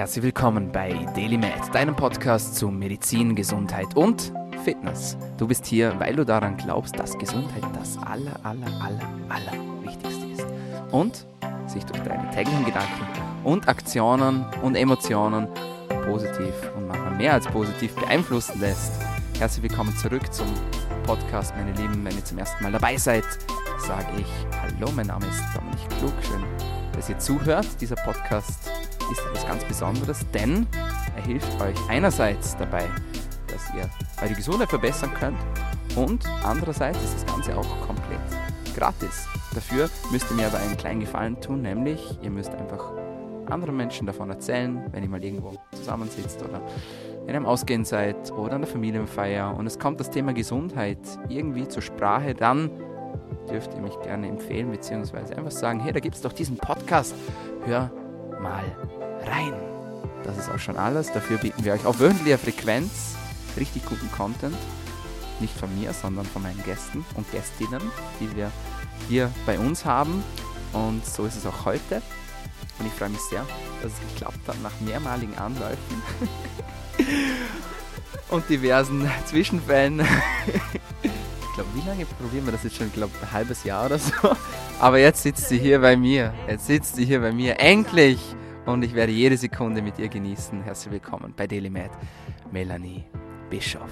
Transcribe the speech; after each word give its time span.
Herzlich 0.00 0.24
willkommen 0.24 0.72
bei 0.72 0.94
DailyMed, 1.14 1.74
deinem 1.74 1.94
Podcast 1.94 2.54
zu 2.56 2.70
Medizin, 2.70 3.36
Gesundheit 3.36 3.94
und 3.94 4.32
Fitness. 4.64 5.18
Du 5.36 5.46
bist 5.46 5.66
hier, 5.66 5.94
weil 6.00 6.16
du 6.16 6.24
daran 6.24 6.56
glaubst, 6.56 6.98
dass 6.98 7.18
Gesundheit 7.18 7.62
das 7.74 7.98
aller, 7.98 8.34
aller, 8.42 8.66
aller, 8.80 9.08
aller 9.28 9.84
Wichtigste 9.84 10.24
ist. 10.28 10.46
Und 10.90 11.26
sich 11.66 11.84
durch 11.84 12.02
deine 12.02 12.30
täglichen 12.30 12.64
Gedanken 12.64 13.06
und 13.44 13.68
Aktionen 13.68 14.46
und 14.62 14.74
Emotionen 14.74 15.46
positiv 16.06 16.54
und 16.78 16.88
manchmal 16.88 17.16
mehr 17.16 17.34
als 17.34 17.46
positiv 17.48 17.94
beeinflussen 17.96 18.58
lässt. 18.58 18.92
Herzlich 19.38 19.64
willkommen 19.64 19.94
zurück 19.98 20.32
zum 20.32 20.46
Podcast, 21.02 21.54
meine 21.54 21.72
Lieben. 21.72 22.02
Wenn 22.02 22.16
ihr 22.16 22.24
zum 22.24 22.38
ersten 22.38 22.62
Mal 22.62 22.72
dabei 22.72 22.96
seid, 22.96 23.24
sage 23.76 24.06
ich 24.16 24.46
Hallo, 24.62 24.90
mein 24.96 25.08
Name 25.08 25.26
ist 25.26 25.42
Dominik 25.54 25.90
Klug. 25.98 26.14
Schön, 26.22 26.42
dass 26.94 27.10
ihr 27.10 27.18
zuhört. 27.18 27.66
Dieser 27.82 27.96
Podcast 27.96 28.70
ist 29.10 29.20
etwas 29.20 29.46
ganz 29.46 29.64
Besonderes, 29.64 30.26
denn 30.32 30.66
er 31.16 31.22
hilft 31.22 31.60
euch 31.60 31.76
einerseits 31.88 32.56
dabei, 32.56 32.88
dass 33.48 33.62
ihr 33.76 33.88
eure 34.22 34.34
Gesundheit 34.34 34.68
verbessern 34.68 35.12
könnt 35.18 35.38
und 35.96 36.24
andererseits 36.44 37.02
ist 37.02 37.14
das 37.14 37.26
Ganze 37.26 37.56
auch 37.56 37.86
komplett 37.86 38.20
gratis. 38.76 39.26
Dafür 39.54 39.90
müsst 40.10 40.30
ihr 40.30 40.36
mir 40.36 40.46
aber 40.46 40.58
einen 40.58 40.76
kleinen 40.76 41.00
Gefallen 41.00 41.40
tun, 41.40 41.62
nämlich 41.62 42.18
ihr 42.22 42.30
müsst 42.30 42.54
einfach 42.54 42.92
anderen 43.48 43.76
Menschen 43.76 44.06
davon 44.06 44.30
erzählen, 44.30 44.80
wenn 44.92 45.02
ihr 45.02 45.08
mal 45.08 45.22
irgendwo 45.22 45.54
zusammensitzt 45.72 46.42
oder 46.42 46.62
in 47.24 47.30
einem 47.30 47.46
Ausgehen 47.46 47.84
seid 47.84 48.30
oder 48.32 48.54
an 48.54 48.62
der 48.62 48.70
Familienfeier 48.70 49.54
und 49.56 49.66
es 49.66 49.78
kommt 49.78 50.00
das 50.00 50.10
Thema 50.10 50.32
Gesundheit 50.32 50.98
irgendwie 51.28 51.66
zur 51.66 51.82
Sprache, 51.82 52.34
dann 52.34 52.70
dürft 53.50 53.74
ihr 53.74 53.80
mich 53.80 53.98
gerne 54.00 54.28
empfehlen, 54.28 54.70
beziehungsweise 54.70 55.36
einfach 55.36 55.50
sagen, 55.50 55.80
hey, 55.80 55.92
da 55.92 56.00
gibt 56.00 56.14
es 56.14 56.22
doch 56.22 56.32
diesen 56.32 56.56
Podcast, 56.56 57.14
hör 57.64 57.90
mal 58.40 58.64
rein. 59.26 59.54
Das 60.24 60.38
ist 60.38 60.50
auch 60.50 60.58
schon 60.58 60.76
alles. 60.76 61.12
Dafür 61.12 61.38
bieten 61.38 61.64
wir 61.64 61.72
euch 61.72 61.86
auf 61.86 61.98
wöchentlicher 62.00 62.38
Frequenz 62.38 63.16
richtig 63.56 63.84
guten 63.84 64.10
Content. 64.12 64.56
Nicht 65.40 65.56
von 65.56 65.74
mir, 65.78 65.92
sondern 65.92 66.26
von 66.26 66.42
meinen 66.42 66.62
Gästen 66.64 67.04
und 67.14 67.30
Gästinnen, 67.32 67.80
die 68.20 68.34
wir 68.36 68.50
hier 69.08 69.30
bei 69.46 69.58
uns 69.58 69.84
haben. 69.84 70.22
Und 70.72 71.04
so 71.06 71.24
ist 71.24 71.36
es 71.36 71.46
auch 71.46 71.64
heute. 71.64 72.02
Und 72.78 72.86
ich 72.86 72.92
freue 72.92 73.10
mich 73.10 73.20
sehr, 73.20 73.44
dass 73.82 73.92
es 73.92 74.12
geklappt 74.12 74.46
hat 74.46 74.62
nach 74.62 74.72
mehrmaligen 74.80 75.36
Anläufen 75.38 76.02
und 78.28 78.48
diversen 78.48 79.10
Zwischenfällen. 79.26 80.00
ich 81.02 81.54
glaube, 81.54 81.70
wie 81.74 81.86
lange 81.88 82.06
probieren 82.06 82.46
wir 82.46 82.52
das 82.52 82.64
jetzt 82.64 82.76
schon? 82.76 82.86
Ich 82.88 82.94
glaube, 82.94 83.12
ein 83.20 83.32
halbes 83.32 83.64
Jahr 83.64 83.86
oder 83.86 83.98
so. 83.98 84.12
Aber 84.78 84.98
jetzt 84.98 85.22
sitzt 85.22 85.48
sie 85.48 85.58
hier 85.58 85.80
bei 85.80 85.96
mir. 85.96 86.32
Jetzt 86.48 86.66
sitzt 86.66 86.96
sie 86.96 87.04
hier 87.04 87.20
bei 87.20 87.32
mir. 87.32 87.60
Endlich! 87.60 88.18
Und 88.66 88.84
ich 88.84 88.94
werde 88.94 89.12
jede 89.12 89.36
Sekunde 89.36 89.80
mit 89.80 89.98
ihr 89.98 90.08
genießen. 90.08 90.62
Herzlich 90.62 90.92
willkommen 90.92 91.32
bei 91.36 91.46
DailyMed, 91.46 91.90
Melanie 92.52 93.04
Bischoff. 93.48 93.90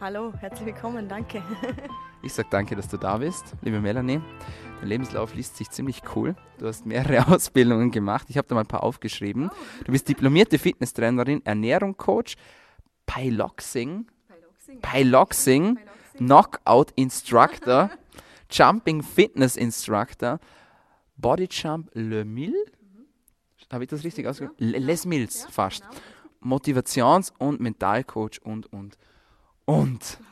Hallo, 0.00 0.32
herzlich 0.38 0.66
willkommen, 0.66 1.08
danke. 1.08 1.42
Ich 2.22 2.34
sage 2.34 2.48
danke, 2.50 2.76
dass 2.76 2.86
du 2.86 2.98
da 2.98 3.16
bist, 3.16 3.56
liebe 3.62 3.80
Melanie. 3.80 4.20
Dein 4.80 4.88
Lebenslauf 4.90 5.34
liest 5.34 5.56
sich 5.56 5.70
ziemlich 5.70 6.02
cool. 6.14 6.36
Du 6.58 6.66
hast 6.66 6.84
mehrere 6.84 7.26
Ausbildungen 7.34 7.90
gemacht. 7.90 8.26
Ich 8.28 8.36
habe 8.36 8.46
da 8.46 8.54
mal 8.54 8.60
ein 8.60 8.66
paar 8.66 8.82
aufgeschrieben. 8.82 9.50
Du 9.86 9.92
bist 9.92 10.06
diplomierte 10.06 10.58
Fitnesstrainerin, 10.58 11.40
Ernährung 11.46 11.96
Coach, 11.96 12.36
Piloxing, 13.06 14.06
Piloxing, 14.82 15.78
Knockout 16.18 16.92
Instructor, 16.96 17.90
Jumping 18.50 19.02
Fitness 19.02 19.56
Instructor, 19.56 20.40
Body 21.16 21.48
Jump 21.50 21.88
Le 21.94 22.26
Mille. 22.26 22.66
Habe 23.70 23.84
ich 23.84 23.90
das 23.90 24.02
richtig 24.04 24.26
ausgesprochen? 24.26 24.56
Les 24.58 25.04
Mills 25.06 25.46
fast. 25.46 25.84
Motivations- 26.42 27.32
und 27.38 27.60
Mentalcoach 27.60 28.40
und, 28.42 28.72
und, 28.72 28.96
und. 29.66 30.18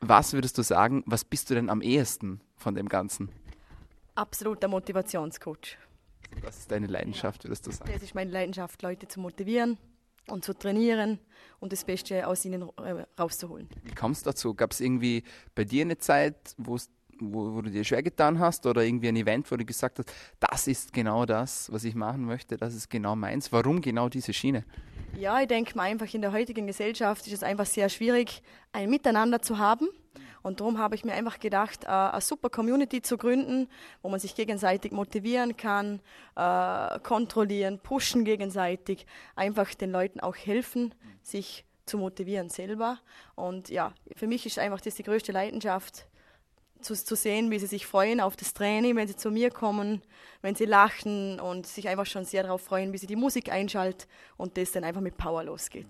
Was 0.00 0.32
würdest 0.32 0.58
du 0.58 0.62
sagen, 0.62 1.02
was 1.06 1.24
bist 1.24 1.48
du 1.50 1.54
denn 1.54 1.70
am 1.70 1.80
ehesten 1.80 2.40
von 2.56 2.74
dem 2.74 2.88
Ganzen? 2.88 3.28
Absoluter 4.16 4.66
Motivationscoach. 4.68 5.78
Was 6.42 6.58
ist 6.58 6.70
deine 6.72 6.88
Leidenschaft, 6.88 7.44
würdest 7.44 7.66
du 7.66 7.70
sagen? 7.70 7.90
Das 7.92 8.02
ist 8.02 8.14
meine 8.14 8.30
Leidenschaft, 8.30 8.82
Leute 8.82 9.06
zu 9.06 9.20
motivieren 9.20 9.78
und 10.26 10.44
zu 10.44 10.54
trainieren 10.54 11.20
und 11.60 11.72
das 11.72 11.84
Beste 11.84 12.26
aus 12.26 12.44
ihnen 12.44 12.68
äh, 12.78 13.04
rauszuholen. 13.18 13.68
Wie 13.84 13.94
kommst 13.94 14.26
du 14.26 14.30
dazu? 14.30 14.54
Gab 14.54 14.72
es 14.72 14.80
irgendwie 14.80 15.22
bei 15.54 15.64
dir 15.64 15.82
eine 15.82 15.98
Zeit, 15.98 16.54
wo's- 16.58 16.88
wo, 17.30 17.54
wo 17.54 17.62
du 17.62 17.70
dir 17.70 17.84
schwer 17.84 18.02
getan 18.02 18.38
hast 18.38 18.66
oder 18.66 18.82
irgendwie 18.82 19.08
ein 19.08 19.16
Event, 19.16 19.50
wo 19.50 19.56
du 19.56 19.64
gesagt 19.64 19.98
hast, 19.98 20.12
das 20.40 20.66
ist 20.66 20.92
genau 20.92 21.24
das, 21.26 21.70
was 21.72 21.84
ich 21.84 21.94
machen 21.94 22.24
möchte, 22.24 22.56
das 22.56 22.74
ist 22.74 22.90
genau 22.90 23.14
meins. 23.16 23.52
Warum 23.52 23.80
genau 23.80 24.08
diese 24.08 24.32
Schiene? 24.32 24.64
Ja, 25.16 25.40
ich 25.40 25.48
denke 25.48 25.76
mal 25.76 25.84
einfach 25.84 26.12
in 26.12 26.22
der 26.22 26.32
heutigen 26.32 26.66
Gesellschaft 26.66 27.26
ist 27.26 27.32
es 27.34 27.42
einfach 27.42 27.66
sehr 27.66 27.88
schwierig, 27.88 28.42
ein 28.72 28.88
Miteinander 28.88 29.42
zu 29.42 29.58
haben. 29.58 29.88
Und 30.42 30.60
darum 30.60 30.78
habe 30.78 30.94
ich 30.94 31.04
mir 31.04 31.12
einfach 31.12 31.38
gedacht, 31.38 31.84
äh, 31.84 31.88
eine 31.88 32.20
super 32.20 32.50
Community 32.50 33.00
zu 33.00 33.16
gründen, 33.16 33.68
wo 34.02 34.08
man 34.08 34.18
sich 34.18 34.34
gegenseitig 34.34 34.90
motivieren 34.92 35.56
kann, 35.56 36.00
äh, 36.34 36.98
kontrollieren, 37.00 37.78
pushen 37.78 38.24
gegenseitig, 38.24 39.06
einfach 39.36 39.72
den 39.74 39.92
Leuten 39.92 40.20
auch 40.20 40.34
helfen, 40.34 40.94
sich 41.22 41.64
zu 41.86 41.98
motivieren 41.98 42.48
selber. 42.48 42.98
Und 43.34 43.68
ja, 43.68 43.92
für 44.16 44.26
mich 44.26 44.46
ist 44.46 44.58
einfach 44.58 44.80
das 44.80 44.96
die 44.96 45.02
größte 45.02 45.32
Leidenschaft, 45.32 46.06
zu, 46.82 46.94
zu 46.94 47.16
sehen, 47.16 47.50
wie 47.50 47.58
sie 47.58 47.66
sich 47.66 47.86
freuen 47.86 48.20
auf 48.20 48.36
das 48.36 48.54
Training, 48.54 48.96
wenn 48.96 49.08
sie 49.08 49.16
zu 49.16 49.30
mir 49.30 49.50
kommen, 49.50 50.02
wenn 50.40 50.54
sie 50.54 50.64
lachen 50.64 51.40
und 51.40 51.66
sich 51.66 51.88
einfach 51.88 52.06
schon 52.06 52.24
sehr 52.24 52.42
darauf 52.42 52.62
freuen, 52.62 52.92
wie 52.92 52.98
sie 52.98 53.06
die 53.06 53.16
Musik 53.16 53.50
einschaltet 53.50 54.08
und 54.36 54.56
das 54.56 54.72
dann 54.72 54.84
einfach 54.84 55.00
mit 55.00 55.16
Power 55.16 55.44
losgeht. 55.44 55.86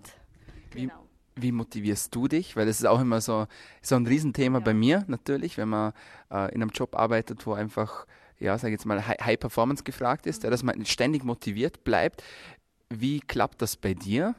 Wie, 0.73 0.91
wie 1.37 1.53
motivierst 1.53 2.15
du 2.15 2.29
dich? 2.29 2.57
Weil 2.57 2.67
das 2.67 2.81
ist 2.81 2.87
auch 2.87 3.01
immer 3.01 3.21
so, 3.21 3.47
so 3.81 3.97
ein 3.97 4.07
Riesenthema 4.07 4.61
bei 4.61 4.75
mir 4.75 5.05
natürlich, 5.09 5.57
wenn 5.59 5.69
man 5.69 5.93
äh, 6.31 6.55
in 6.55 6.63
einem 6.63 6.71
Job 6.71 6.97
arbeitet, 6.97 7.47
wo 7.47 7.53
einfach, 7.55 8.07
ja, 8.39 8.57
sag 8.59 8.69
ich 8.69 8.73
jetzt 8.73 8.87
mal, 8.87 9.07
High, 9.07 9.21
High 9.21 9.41
Performance 9.41 9.85
gefragt 9.85 10.27
ist, 10.27 10.43
ja, 10.43 10.51
dass 10.51 10.63
man 10.63 10.85
ständig 10.87 11.25
motiviert 11.25 11.85
bleibt. 11.85 12.23
Wie 12.91 13.21
klappt 13.21 13.63
das 13.63 13.77
bei 13.77 13.95
dir? 13.95 14.35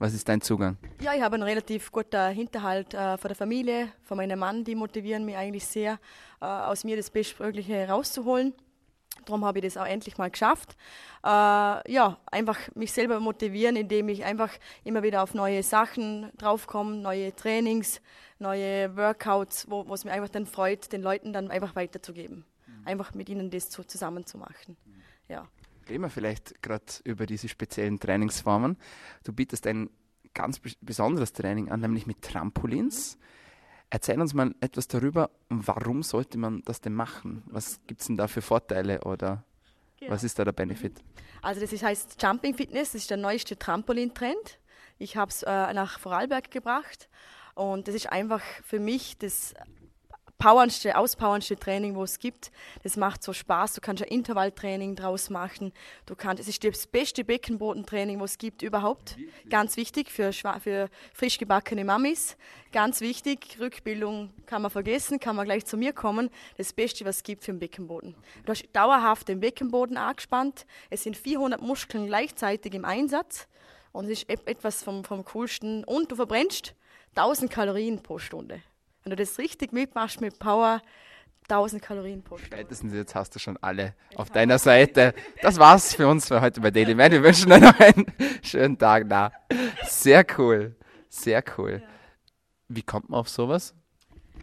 Was 0.00 0.14
ist 0.14 0.26
dein 0.30 0.40
Zugang? 0.40 0.78
Ja, 1.02 1.12
ich 1.12 1.20
habe 1.20 1.34
einen 1.34 1.42
relativ 1.42 1.92
guten 1.92 2.32
Hinterhalt 2.32 2.94
äh, 2.94 3.18
von 3.18 3.28
der 3.28 3.36
Familie, 3.36 3.92
von 4.02 4.16
meinem 4.16 4.38
Mann, 4.38 4.64
die 4.64 4.74
motivieren 4.74 5.26
mich 5.26 5.36
eigentlich 5.36 5.66
sehr, 5.66 6.00
äh, 6.40 6.46
aus 6.46 6.84
mir 6.84 6.96
das 6.96 7.10
Bestmögliche 7.10 7.86
rauszuholen. 7.86 8.54
Darum 9.26 9.44
habe 9.44 9.58
ich 9.58 9.64
das 9.66 9.76
auch 9.76 9.84
endlich 9.84 10.16
mal 10.16 10.30
geschafft. 10.30 10.74
Äh, 11.22 11.92
ja, 11.92 12.16
einfach 12.32 12.58
mich 12.74 12.92
selber 12.92 13.20
motivieren, 13.20 13.76
indem 13.76 14.08
ich 14.08 14.24
einfach 14.24 14.50
immer 14.84 15.02
wieder 15.02 15.22
auf 15.22 15.34
neue 15.34 15.62
Sachen 15.62 16.32
draufkomme, 16.38 16.96
neue 16.96 17.36
Trainings, 17.36 18.00
neue 18.38 18.96
Workouts, 18.96 19.68
wo 19.68 19.82
es 19.92 20.06
mir 20.06 20.12
einfach 20.12 20.30
dann 20.30 20.46
freut, 20.46 20.90
den 20.94 21.02
Leuten 21.02 21.34
dann 21.34 21.50
einfach 21.50 21.76
weiterzugeben. 21.76 22.46
Einfach 22.86 23.12
mit 23.12 23.28
ihnen 23.28 23.50
das 23.50 23.70
so 23.70 23.82
zusammen 23.82 24.24
zu 24.24 24.38
machen. 24.38 24.78
Ja. 25.28 25.46
Reden 25.88 26.02
wir 26.02 26.10
vielleicht 26.10 26.62
gerade 26.62 26.84
über 27.04 27.26
diese 27.26 27.48
speziellen 27.48 27.98
Trainingsformen. 27.98 28.76
Du 29.24 29.32
bietest 29.32 29.66
ein 29.66 29.90
ganz 30.34 30.58
bes- 30.58 30.76
besonderes 30.80 31.32
Training 31.32 31.70
an, 31.70 31.80
nämlich 31.80 32.06
mit 32.06 32.22
Trampolins. 32.22 33.18
Erzähl 33.90 34.20
uns 34.20 34.34
mal 34.34 34.54
etwas 34.60 34.86
darüber, 34.86 35.30
warum 35.48 36.04
sollte 36.04 36.38
man 36.38 36.62
das 36.64 36.80
denn 36.80 36.94
machen? 36.94 37.42
Was 37.46 37.80
gibt 37.88 38.02
es 38.02 38.06
denn 38.06 38.16
da 38.16 38.28
für 38.28 38.40
Vorteile 38.40 39.00
oder 39.02 39.44
was 40.06 40.22
ist 40.24 40.38
da 40.38 40.44
der 40.44 40.52
Benefit? 40.52 41.02
Also 41.42 41.60
das 41.60 41.82
heißt 41.82 42.22
Jumping 42.22 42.54
Fitness, 42.54 42.92
das 42.92 43.02
ist 43.02 43.10
der 43.10 43.16
neueste 43.16 43.58
Trampolintrend. 43.58 44.58
Ich 44.98 45.16
habe 45.16 45.30
es 45.30 45.42
äh, 45.42 45.72
nach 45.72 45.98
Vorarlberg 45.98 46.50
gebracht 46.50 47.08
und 47.54 47.88
das 47.88 47.94
ist 47.94 48.10
einfach 48.10 48.42
für 48.62 48.78
mich 48.78 49.18
das 49.18 49.54
powerndste, 50.40 50.96
auspowerndste 50.96 51.54
Training, 51.56 51.94
wo 51.94 52.02
es 52.02 52.18
gibt. 52.18 52.50
Das 52.82 52.96
macht 52.96 53.22
so 53.22 53.32
Spaß. 53.32 53.74
Du 53.74 53.80
kannst 53.80 54.02
ein 54.02 54.08
Intervalltraining 54.08 54.96
draus 54.96 55.30
machen. 55.30 55.72
Du 56.06 56.16
kannst, 56.16 56.40
es 56.42 56.48
ist 56.48 56.64
das 56.64 56.86
beste 56.88 57.22
Beckenbodentraining, 57.24 58.18
was 58.18 58.32
es 58.32 58.38
gibt 58.38 58.62
überhaupt. 58.62 59.16
Ganz 59.48 59.76
wichtig 59.76 60.10
für, 60.10 60.32
für 60.32 60.88
frisch 61.14 61.38
gebackene 61.38 61.84
Mamis. 61.84 62.36
Ganz 62.72 63.00
wichtig, 63.00 63.58
Rückbildung 63.60 64.32
kann 64.46 64.62
man 64.62 64.70
vergessen, 64.70 65.20
kann 65.20 65.36
man 65.36 65.44
gleich 65.44 65.66
zu 65.66 65.76
mir 65.76 65.92
kommen. 65.92 66.30
Das 66.56 66.72
Beste, 66.72 67.04
was 67.04 67.18
es 67.18 67.22
gibt 67.22 67.44
für 67.44 67.52
den 67.52 67.60
Beckenboden. 67.60 68.16
Du 68.44 68.50
hast 68.50 68.64
dauerhaft 68.72 69.28
den 69.28 69.38
Beckenboden 69.40 69.96
angespannt. 69.96 70.66
Es 70.88 71.04
sind 71.04 71.16
400 71.16 71.60
Muskeln 71.60 72.06
gleichzeitig 72.06 72.74
im 72.74 72.84
Einsatz. 72.84 73.46
Und 73.92 74.06
es 74.06 74.22
ist 74.22 74.30
et- 74.30 74.46
etwas 74.48 74.82
vom, 74.82 75.04
vom 75.04 75.24
Coolsten. 75.24 75.84
Und 75.84 76.10
du 76.10 76.16
verbrennst 76.16 76.74
1000 77.14 77.50
Kalorien 77.50 78.02
pro 78.02 78.18
Stunde. 78.18 78.62
Wenn 79.02 79.10
du 79.10 79.16
das 79.16 79.38
richtig 79.38 79.72
mitmachst 79.72 80.20
mit 80.20 80.38
Power, 80.38 80.82
1000 81.50 81.82
Kalorien 81.82 82.22
pro 82.22 82.36
Stunde. 82.38 82.56
Spätestens 82.56 82.94
jetzt 82.94 83.14
hast 83.14 83.34
du 83.34 83.38
schon 83.38 83.56
alle 83.60 83.94
auf 84.14 84.30
deiner 84.30 84.58
Seite. 84.58 85.14
Das 85.42 85.58
war's 85.58 85.94
für 85.94 86.06
uns 86.06 86.28
für 86.28 86.40
heute 86.40 86.60
bei 86.60 86.70
Daily 86.70 86.94
Man. 86.94 87.10
Wir 87.10 87.22
wünschen 87.22 87.50
euch 87.52 87.60
noch 87.60 87.78
einen 87.80 88.06
schönen 88.42 88.78
Tag. 88.78 89.06
Na, 89.08 89.32
sehr 89.82 90.24
cool. 90.38 90.76
Sehr 91.08 91.42
cool. 91.58 91.82
Wie 92.68 92.82
kommt 92.82 93.10
man 93.10 93.20
auf 93.20 93.28
sowas? 93.28 93.74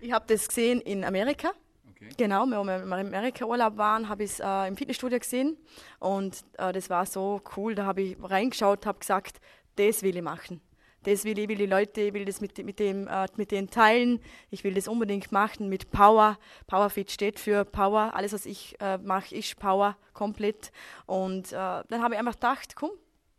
Ich 0.02 0.12
habe 0.12 0.26
das 0.28 0.48
gesehen 0.48 0.82
in 0.82 1.06
Amerika. 1.06 1.52
Okay. 1.92 2.10
Genau, 2.18 2.44
wenn 2.44 2.66
wir 2.66 2.84
im 2.84 2.94
Amerika-Urlaub 2.94 3.78
waren, 3.78 4.10
habe 4.10 4.24
ich 4.24 4.32
es 4.32 4.40
äh, 4.40 4.68
im 4.68 4.78
Fitnessstudio 4.78 5.18
gesehen 5.18 5.58
und 6.00 6.44
äh, 6.58 6.72
das 6.72 6.90
war 6.90 7.06
so 7.06 7.42
cool. 7.56 7.74
Da 7.74 7.86
habe 7.86 8.02
ich 8.02 8.18
reingeschaut, 8.22 8.86
habe 8.86 9.00
gesagt, 9.00 9.40
das 9.78 10.04
will 10.04 10.16
ich 10.16 10.22
machen. 10.22 10.62
Das 11.08 11.24
will 11.24 11.40
ich, 11.40 11.48
will 11.48 11.56
die 11.56 11.68
Leute, 11.68 12.02
ich 12.02 12.14
will 12.14 12.26
das 12.26 12.42
mit, 12.42 12.58
mit, 12.66 12.80
dem, 12.80 13.08
äh, 13.08 13.28
mit 13.38 13.52
denen 13.52 13.70
teilen. 13.70 14.20
Ich 14.50 14.66
will 14.66 14.74
das 14.74 14.90
unbedingt 14.90 15.32
machen 15.32 15.70
mit 15.70 15.90
Power. 15.90 16.38
Powerfit 16.68 17.10
steht 17.10 17.40
für 17.40 17.64
Power. 17.64 18.14
Alles, 18.14 18.34
was 18.34 18.46
ich 18.46 18.76
äh, 18.82 18.98
mache, 18.98 19.34
ist 19.34 19.58
Power 19.58 19.96
komplett. 20.12 20.74
Und 21.06 21.54
äh, 21.54 21.56
dann 21.56 22.02
habe 22.02 22.16
ich 22.16 22.20
einfach 22.20 22.34
gedacht, 22.34 22.76
komm, 22.76 22.90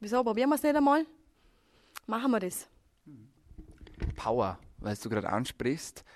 wieso 0.00 0.24
probieren 0.24 0.48
wir 0.48 0.54
es 0.54 0.62
nicht 0.62 0.76
einmal? 0.76 1.04
Machen 2.06 2.30
wir 2.30 2.40
das. 2.40 2.70
Power, 4.16 4.58
weil 4.78 4.96
du 4.96 5.10
gerade 5.10 5.28
ansprichst. 5.28 6.06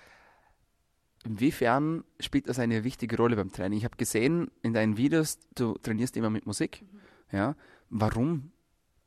Inwiefern 1.23 2.03
spielt 2.19 2.49
das 2.49 2.57
eine 2.57 2.83
wichtige 2.83 3.15
Rolle 3.15 3.35
beim 3.35 3.51
Training? 3.51 3.77
Ich 3.77 3.85
habe 3.85 3.95
gesehen 3.95 4.49
in 4.63 4.73
deinen 4.73 4.97
Videos, 4.97 5.37
du 5.53 5.77
trainierst 5.77 6.17
immer 6.17 6.31
mit 6.31 6.47
Musik. 6.47 6.81
Mhm. 6.81 7.37
Ja. 7.37 7.55
Warum? 7.91 8.51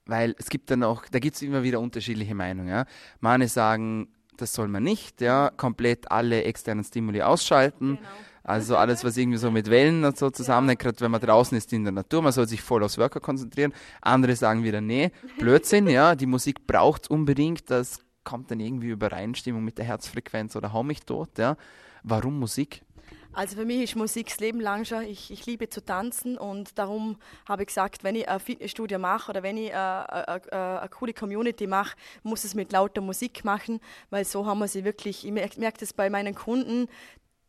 Weil 0.06 0.35
es 0.38 0.49
gibt 0.49 0.70
dann 0.70 0.82
auch, 0.82 1.05
da 1.11 1.19
gibt 1.19 1.37
es 1.37 1.43
immer 1.43 1.62
wieder 1.62 1.81
unterschiedliche 1.81 2.35
Meinungen. 2.35 2.69
Ja. 2.69 2.87
Manche 3.20 3.49
sagen, 3.49 4.08
das 4.37 4.53
soll 4.53 4.69
man 4.69 4.82
nicht, 4.82 5.20
ja, 5.20 5.50
komplett 5.56 6.11
alle 6.11 6.44
externen 6.44 6.85
Stimuli 6.85 7.23
ausschalten. 7.23 7.97
Genau. 7.97 8.08
Also 8.44 8.76
alles, 8.76 9.03
was 9.03 9.17
irgendwie 9.17 9.38
so 9.38 9.50
mit 9.50 9.69
Wellen 9.69 10.05
und 10.05 10.17
so 10.17 10.31
zusammenhängt, 10.31 10.79
gerade 10.79 11.00
wenn 11.00 11.11
man 11.11 11.20
draußen 11.20 11.58
ist 11.58 11.73
in 11.73 11.82
der 11.82 11.93
Natur, 11.93 12.23
man 12.23 12.31
soll 12.31 12.47
sich 12.47 12.62
voll 12.62 12.85
aufs 12.85 12.97
Worker 12.97 13.19
konzentrieren. 13.19 13.73
Andere 14.00 14.37
sagen 14.37 14.62
wieder, 14.62 14.81
nee, 14.81 15.11
Blödsinn, 15.41 15.88
ja, 15.88 16.14
die 16.14 16.26
Musik 16.26 16.64
braucht 16.64 17.11
unbedingt, 17.11 17.69
das 17.70 17.99
kommt 18.23 18.52
dann 18.52 18.61
irgendwie 18.61 18.91
Übereinstimmung 18.91 19.64
mit 19.64 19.79
der 19.79 19.87
Herzfrequenz 19.87 20.55
oder 20.55 20.73
hau 20.73 20.85
mich 20.85 21.00
tot, 21.00 21.31
ja. 21.38 21.56
Warum 22.05 22.38
Musik? 22.38 22.82
Also 23.37 23.56
für 23.56 23.67
mich 23.67 23.83
ist 23.83 23.97
Musik 23.97 24.29
das 24.29 24.41
Leben 24.41 24.62
lang 24.62 24.87
schon. 24.87 25.03
Ich, 25.03 25.31
ich 25.31 25.44
liebe 25.44 25.69
zu 25.69 25.85
tanzen 25.85 26.38
und 26.38 26.79
darum 26.79 27.19
habe 27.47 27.65
ich 27.65 27.67
gesagt, 27.67 28.03
wenn 28.03 28.15
ich 28.15 28.27
ein 28.27 28.41
Fitnessstudio 28.41 28.99
mache 28.99 29.31
oder 29.31 29.43
wenn 29.43 29.59
ich 29.59 29.75
eine, 29.75 30.09
eine, 30.09 30.81
eine 30.81 30.88
coole 30.88 31.12
Community 31.12 31.67
mache, 31.67 31.99
muss 32.23 32.44
es 32.44 32.55
mit 32.55 32.73
lauter 32.73 33.03
Musik 33.03 33.44
machen, 33.44 33.81
weil 34.09 34.25
so 34.25 34.47
haben 34.47 34.61
wir 34.61 34.69
sie 34.69 34.85
wirklich, 34.85 35.27
ich 35.27 35.33
merke 35.33 35.79
das 35.79 35.93
bei 35.93 36.09
meinen 36.09 36.35
Kunden, 36.35 36.88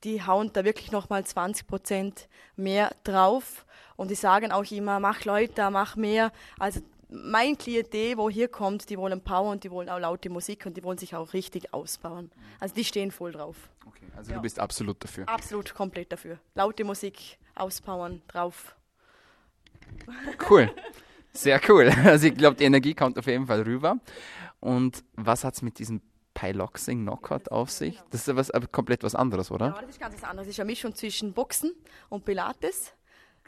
die 0.04 0.22
hauen 0.22 0.51
da 0.51 0.66
wirklich 0.66 0.92
nochmal 0.92 1.25
20 1.25 1.66
Prozent 1.68 2.28
mehr 2.57 2.94
drauf 3.06 3.66
und 3.95 4.12
die 4.12 4.16
sagen 4.16 4.51
auch 4.51 4.69
immer, 4.69 5.00
mach 5.00 5.24
Leute, 5.24 5.72
mach 5.72 5.95
mehr. 5.95 6.34
Also 6.60 6.81
mein 7.09 7.57
Klientel, 7.57 8.18
wo 8.18 8.30
hier 8.30 8.48
kommt, 8.48 8.89
die 8.89 8.98
wollen 8.98 9.21
Power 9.21 9.51
und 9.51 9.63
die 9.63 9.71
wollen 9.71 9.89
auch 9.89 10.00
laute 10.00 10.30
Musik 10.30 10.65
und 10.65 10.75
die 10.75 10.83
wollen 10.83 10.98
sich 10.98 11.15
auch 11.15 11.33
richtig 11.33 11.74
ausbauen. 11.74 12.31
Also 12.59 12.75
die 12.75 12.83
stehen 12.83 13.12
voll 13.12 13.31
drauf. 13.31 13.69
Okay, 13.86 14.06
also 14.15 14.31
ja. 14.31 14.38
du 14.38 14.42
bist 14.42 14.59
absolut 14.59 15.01
dafür. 15.04 15.27
Absolut, 15.30 15.74
komplett 15.74 16.12
dafür. 16.12 16.39
Laute 16.56 16.83
Musik, 16.83 17.38
auspowern, 17.56 18.21
drauf. 18.27 18.75
Cool. 20.50 20.69
Sehr 21.33 21.62
cool. 21.69 21.92
Also 22.04 22.27
ich 22.27 22.36
glaube, 22.36 22.57
die 22.57 22.63
Energie 22.63 22.94
kommt 22.94 23.18
auf 23.19 23.27
jeden 23.27 23.45
Fall 23.45 23.62
rüber. 23.62 23.98
Und 24.60 25.03
was 25.15 25.44
hat 25.44 25.53
es 25.53 25.62
mit 25.62 25.77
diesem 25.77 26.01
Piloxing 26.33 27.03
Knockout 27.03 27.51
auf 27.51 27.69
sich? 27.69 28.01
Das 28.10 28.21
ist 28.21 28.27
ja 28.27 28.36
was, 28.36 28.51
komplett 28.71 29.03
was 29.03 29.15
anderes, 29.15 29.51
oder? 29.51 29.68
Ja, 29.68 29.81
das 29.81 29.92
ist 29.92 30.00
ganz 30.00 30.15
was 30.15 30.24
anderes. 30.24 30.48
Das 30.48 30.56
ist 30.56 30.60
eine 30.60 30.71
Mischung 30.71 30.95
zwischen 30.95 31.33
Boxen 31.33 31.74
und 32.10 32.25
Pilates. 32.25 32.94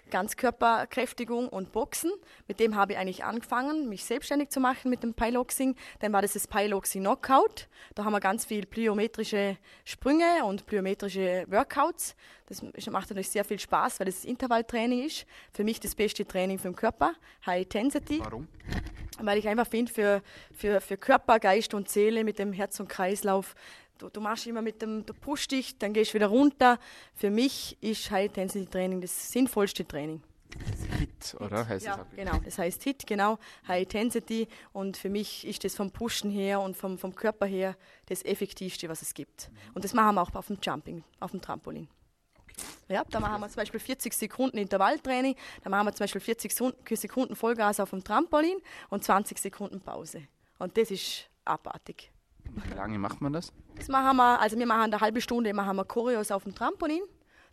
Ganzkörperkräftigung 0.09 1.49
und 1.49 1.71
Boxen. 1.71 2.11
Mit 2.47 2.59
dem 2.59 2.75
habe 2.75 2.93
ich 2.93 2.97
eigentlich 2.97 3.23
angefangen, 3.23 3.89
mich 3.89 4.05
selbstständig 4.05 4.49
zu 4.49 4.59
machen 4.59 4.89
mit 4.89 5.03
dem 5.03 5.13
Piloxing. 5.13 5.75
Dann 5.99 6.13
war 6.13 6.21
das 6.21 6.33
das 6.33 6.47
Piloxing 6.47 7.01
Knockout. 7.01 7.67
Da 7.95 8.03
haben 8.03 8.13
wir 8.13 8.19
ganz 8.19 8.45
viel 8.45 8.65
plyometrische 8.65 9.57
Sprünge 9.85 10.43
und 10.45 10.65
plyometrische 10.65 11.45
Workouts. 11.49 12.15
Das 12.47 12.61
macht 12.87 13.09
natürlich 13.09 13.29
sehr 13.29 13.45
viel 13.45 13.59
Spaß, 13.59 13.99
weil 13.99 14.07
es 14.07 14.25
Intervalltraining 14.25 15.05
ist. 15.05 15.25
Für 15.53 15.63
mich 15.63 15.79
das 15.79 15.95
beste 15.95 16.25
Training 16.25 16.57
für 16.57 16.69
den 16.69 16.75
Körper, 16.75 17.13
High 17.45 17.63
Intensity. 17.63 18.19
Warum? 18.23 18.47
Weil 19.21 19.37
ich 19.37 19.47
einfach 19.47 19.67
finde, 19.67 19.91
für, 19.91 20.21
für, 20.51 20.81
für 20.81 20.97
Körper, 20.97 21.39
Geist 21.39 21.73
und 21.73 21.89
Seele 21.89 22.23
mit 22.23 22.39
dem 22.39 22.53
Herz- 22.53 22.79
und 22.79 22.87
Kreislauf 22.87 23.53
du, 23.99 24.09
du 24.09 24.21
machst 24.21 24.47
immer 24.47 24.61
mit 24.61 24.81
dem, 24.81 25.05
du 25.05 25.13
pushst 25.13 25.51
dich, 25.51 25.77
dann 25.77 25.93
gehst 25.93 26.11
du 26.11 26.15
wieder 26.15 26.27
runter. 26.27 26.79
Für 27.13 27.29
mich 27.29 27.77
ist 27.81 28.09
High 28.09 28.27
Intensity 28.27 28.65
Training 28.65 29.01
das 29.01 29.31
sinnvollste 29.31 29.87
Training. 29.87 30.23
HIT, 30.97 31.35
oder? 31.39 31.67
Heißt 31.67 31.85
ja, 31.85 31.97
das 31.97 32.07
genau. 32.15 32.39
Das 32.43 32.57
heißt 32.57 32.83
HIT, 32.83 33.05
genau. 33.05 33.37
High 33.67 33.83
Intensity. 33.83 34.47
Und 34.73 34.97
für 34.97 35.09
mich 35.09 35.45
ist 35.45 35.63
das 35.63 35.75
vom 35.75 35.91
Pushen 35.91 36.31
her 36.31 36.59
und 36.61 36.75
vom, 36.75 36.97
vom 36.97 37.13
Körper 37.13 37.45
her 37.45 37.75
das 38.07 38.23
effektivste, 38.25 38.89
was 38.89 39.01
es 39.01 39.13
gibt. 39.13 39.51
Und 39.73 39.83
das 39.83 39.93
machen 39.93 40.15
wir 40.15 40.21
auch 40.21 40.33
auf 40.33 40.47
dem 40.47 40.57
Jumping, 40.61 41.03
auf 41.19 41.31
dem 41.31 41.41
Trampolin. 41.41 41.87
Ja, 42.89 43.03
da 43.09 43.19
machen 43.19 43.39
wir 43.41 43.47
zum 43.47 43.57
Beispiel 43.57 43.79
40 43.79 44.13
Sekunden 44.13 44.57
Intervalltraining, 44.57 45.35
da 45.63 45.69
machen 45.69 45.87
wir 45.87 45.93
zum 45.93 46.05
Beispiel 46.05 46.19
40 46.19 46.53
Sekunden 46.99 47.35
Vollgas 47.35 47.79
auf 47.79 47.91
dem 47.91 48.03
Trampolin 48.03 48.57
und 48.89 49.03
20 49.03 49.37
Sekunden 49.37 49.79
Pause. 49.79 50.23
Und 50.57 50.75
das 50.75 50.91
ist 50.91 51.29
abartig. 51.45 52.11
Wie 52.55 52.73
lange 52.73 52.97
macht 52.99 53.21
man 53.21 53.33
das? 53.33 53.53
Das 53.75 53.87
machen 53.87 54.17
wir, 54.17 54.39
also 54.39 54.57
wir 54.57 54.65
machen 54.65 54.81
eine 54.93 54.99
halbe 54.99 55.21
Stunde 55.21 55.53
machen 55.53 55.75
wir 55.75 55.85
Choreos 55.85 56.31
auf 56.31 56.43
dem 56.43 56.55
Trampolin. 56.55 57.01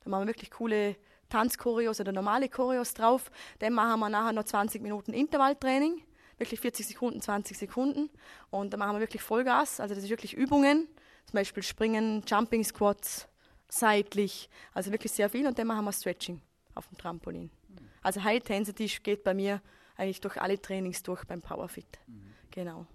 Da 0.04 0.10
machen 0.10 0.22
wir 0.22 0.28
wirklich 0.28 0.50
coole 0.50 0.96
Tanzchoreos 1.28 2.00
oder 2.00 2.12
normale 2.12 2.48
Choreos 2.48 2.94
drauf. 2.94 3.30
Dann 3.58 3.72
machen 3.72 4.00
wir 4.00 4.08
nachher 4.08 4.32
noch 4.32 4.44
20 4.44 4.82
Minuten 4.82 5.12
Intervalltraining. 5.12 6.02
Wirklich 6.38 6.60
40 6.60 6.86
Sekunden, 6.86 7.20
20 7.20 7.56
Sekunden. 7.56 8.10
Und 8.50 8.72
dann 8.72 8.80
machen 8.80 8.96
wir 8.96 9.00
wirklich 9.00 9.22
Vollgas. 9.22 9.80
Also 9.80 9.94
das 9.94 10.04
ist 10.04 10.10
wirklich 10.10 10.34
Übungen. 10.34 10.88
Zum 11.24 11.32
Beispiel 11.32 11.62
Springen, 11.62 12.22
Jumping 12.26 12.62
Squats, 12.62 13.26
seitlich. 13.68 14.48
Also 14.72 14.92
wirklich 14.92 15.12
sehr 15.12 15.28
viel. 15.28 15.46
Und 15.46 15.58
dann 15.58 15.66
machen 15.66 15.84
wir 15.84 15.92
Stretching 15.92 16.40
auf 16.74 16.86
dem 16.88 16.98
Trampolin. 16.98 17.50
Also 18.02 18.22
High 18.22 18.36
Intensity 18.36 18.86
geht 19.02 19.24
bei 19.24 19.34
mir 19.34 19.60
eigentlich 19.96 20.20
durch 20.20 20.40
alle 20.40 20.60
Trainings 20.60 21.02
durch 21.02 21.24
beim 21.24 21.40
Powerfit. 21.42 21.98
Mhm. 22.06 22.34
Genau. 22.50 22.86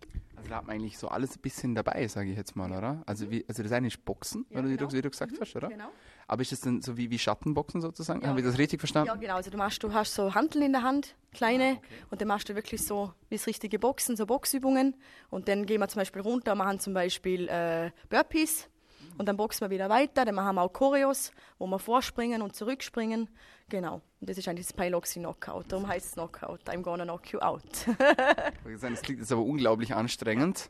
Also 0.41 0.49
da 0.49 0.57
hat 0.57 0.67
man 0.67 0.75
eigentlich 0.75 0.97
so 0.97 1.07
alles 1.07 1.35
ein 1.35 1.41
bisschen 1.41 1.75
dabei, 1.75 2.07
sage 2.07 2.31
ich 2.31 2.37
jetzt 2.37 2.55
mal, 2.55 2.71
oder? 2.71 3.03
Also, 3.05 3.29
wie, 3.29 3.45
also 3.47 3.61
das 3.61 3.71
eine 3.71 3.87
ist 3.87 4.03
Boxen, 4.03 4.45
ja, 4.49 4.57
wie, 4.65 4.75
genau. 4.75 4.89
du, 4.89 4.97
wie, 4.97 5.01
du, 5.01 5.09
gesagt 5.11 5.33
mhm, 5.33 5.37
hast, 5.39 5.55
oder? 5.55 5.69
Genau. 5.69 5.89
Aber 6.27 6.41
ist 6.41 6.51
das 6.51 6.61
dann 6.61 6.81
so 6.81 6.97
wie, 6.97 7.11
wie 7.11 7.19
Schattenboxen 7.19 7.79
sozusagen? 7.79 8.21
Ja, 8.21 8.29
Habe 8.29 8.39
ich 8.39 8.45
das 8.45 8.57
richtig 8.57 8.79
verstanden? 8.79 9.09
Ja, 9.09 9.15
genau. 9.15 9.35
Also 9.35 9.51
du 9.51 9.57
machst, 9.57 9.83
du 9.83 9.93
hast 9.93 10.15
so 10.15 10.33
Handeln 10.33 10.65
in 10.65 10.71
der 10.71 10.81
Hand, 10.81 11.15
kleine, 11.31 11.63
ah, 11.63 11.71
okay. 11.73 12.05
und 12.09 12.21
dann 12.21 12.27
machst 12.27 12.49
du 12.49 12.55
wirklich 12.55 12.83
so 12.83 13.13
wie 13.29 13.35
das 13.35 13.45
richtige 13.45 13.77
Boxen, 13.77 14.15
so 14.15 14.25
Boxübungen. 14.25 14.95
Und 15.29 15.47
dann 15.47 15.67
gehen 15.67 15.79
wir 15.79 15.87
zum 15.89 15.99
Beispiel 15.99 16.23
runter, 16.23 16.55
machen 16.55 16.79
zum 16.79 16.95
Beispiel 16.95 17.47
äh, 17.47 17.91
Burpees. 18.09 18.67
Und 19.17 19.27
dann 19.27 19.37
boxen 19.37 19.61
wir 19.61 19.69
wieder 19.69 19.89
weiter. 19.89 20.25
Dann 20.25 20.35
machen 20.35 20.55
wir 20.55 20.61
auch 20.61 20.73
Choreos, 20.73 21.31
wo 21.57 21.67
wir 21.67 21.79
vorspringen 21.79 22.41
und 22.41 22.55
zurückspringen. 22.55 23.29
Genau. 23.69 24.01
Und 24.19 24.29
das 24.29 24.37
ist 24.37 24.47
eigentlich 24.47 24.67
das 24.67 24.73
Piloxy 24.73 25.19
Knockout. 25.19 25.65
Darum 25.69 25.87
heißt 25.87 26.07
es 26.07 26.13
Knockout. 26.13 26.61
I'm 26.67 26.81
gonna 26.81 27.03
knock 27.03 27.31
you 27.31 27.39
out. 27.39 27.63
das 28.65 29.01
klingt 29.01 29.19
jetzt 29.19 29.31
aber 29.31 29.43
unglaublich 29.43 29.95
anstrengend. 29.95 30.69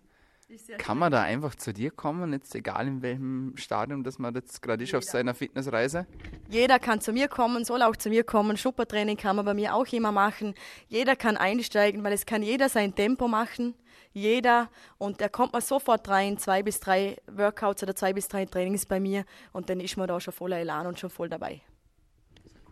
Kann 0.78 0.98
man 0.98 1.12
da 1.12 1.22
einfach 1.22 1.56
zu 1.56 1.74
dir 1.74 1.92
kommen, 1.92 2.34
jetzt 2.34 2.54
egal 2.56 2.88
in 2.88 3.02
welchem 3.02 3.54
Stadium, 3.56 4.04
dass 4.04 4.20
man 4.20 4.36
jetzt 4.36 4.62
gerade 4.62 4.84
ist 4.84 4.94
auf 4.94 5.04
seiner 5.04 5.34
Fitnessreise? 5.34 6.06
Jeder 6.50 6.78
kann 6.78 7.00
zu 7.00 7.14
mir 7.14 7.30
kommen, 7.30 7.64
soll 7.64 7.82
auch 7.82 7.96
zu 7.96 8.10
mir 8.10 8.26
kommen. 8.26 8.58
Schuppertraining 8.58 9.16
kann 9.16 9.38
man 9.38 9.46
bei 9.46 9.54
mir 9.54 9.74
auch 9.74 9.88
immer 9.88 10.12
machen. 10.12 10.54
Jeder 10.90 11.16
kann 11.16 11.38
einsteigen, 11.38 12.04
weil 12.04 12.12
es 12.12 12.26
kann 12.26 12.44
jeder 12.44 12.68
sein 12.68 12.94
Tempo 12.96 13.30
machen. 13.30 13.76
Jeder. 14.14 14.70
Und 14.98 15.22
da 15.22 15.30
kommt 15.30 15.54
man 15.54 15.62
sofort 15.62 16.08
rein, 16.10 16.38
zwei 16.38 16.64
bis 16.64 16.80
drei 16.80 17.18
Workouts 17.32 17.84
oder 17.84 17.96
zwei 17.96 18.14
bis 18.14 18.28
drei 18.28 18.46
Trainings 18.46 18.86
bei 18.86 19.00
mir. 19.00 19.26
Und 19.54 19.70
dann 19.70 19.80
ist 19.80 19.98
man 19.98 20.08
da 20.08 20.20
schon 20.20 20.34
voller 20.34 20.58
Elan 20.58 20.88
und 20.88 21.00
schon 21.00 21.10
voll 21.10 21.30
dabei. 21.30 21.62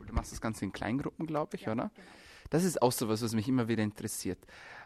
Du 0.05 0.13
machst 0.13 0.31
das 0.31 0.41
Ganze 0.41 0.65
in 0.65 0.71
Kleingruppen, 0.71 1.27
glaube 1.27 1.55
ich, 1.55 1.63
ja, 1.63 1.73
oder? 1.73 1.91
Genau. 1.95 2.07
Das 2.49 2.63
ist 2.63 2.81
auch 2.81 2.91
so 2.91 3.07
was, 3.07 3.21
was 3.21 3.33
mich 3.33 3.47
immer 3.47 3.67
wieder 3.67 3.83
interessiert. 3.83 4.39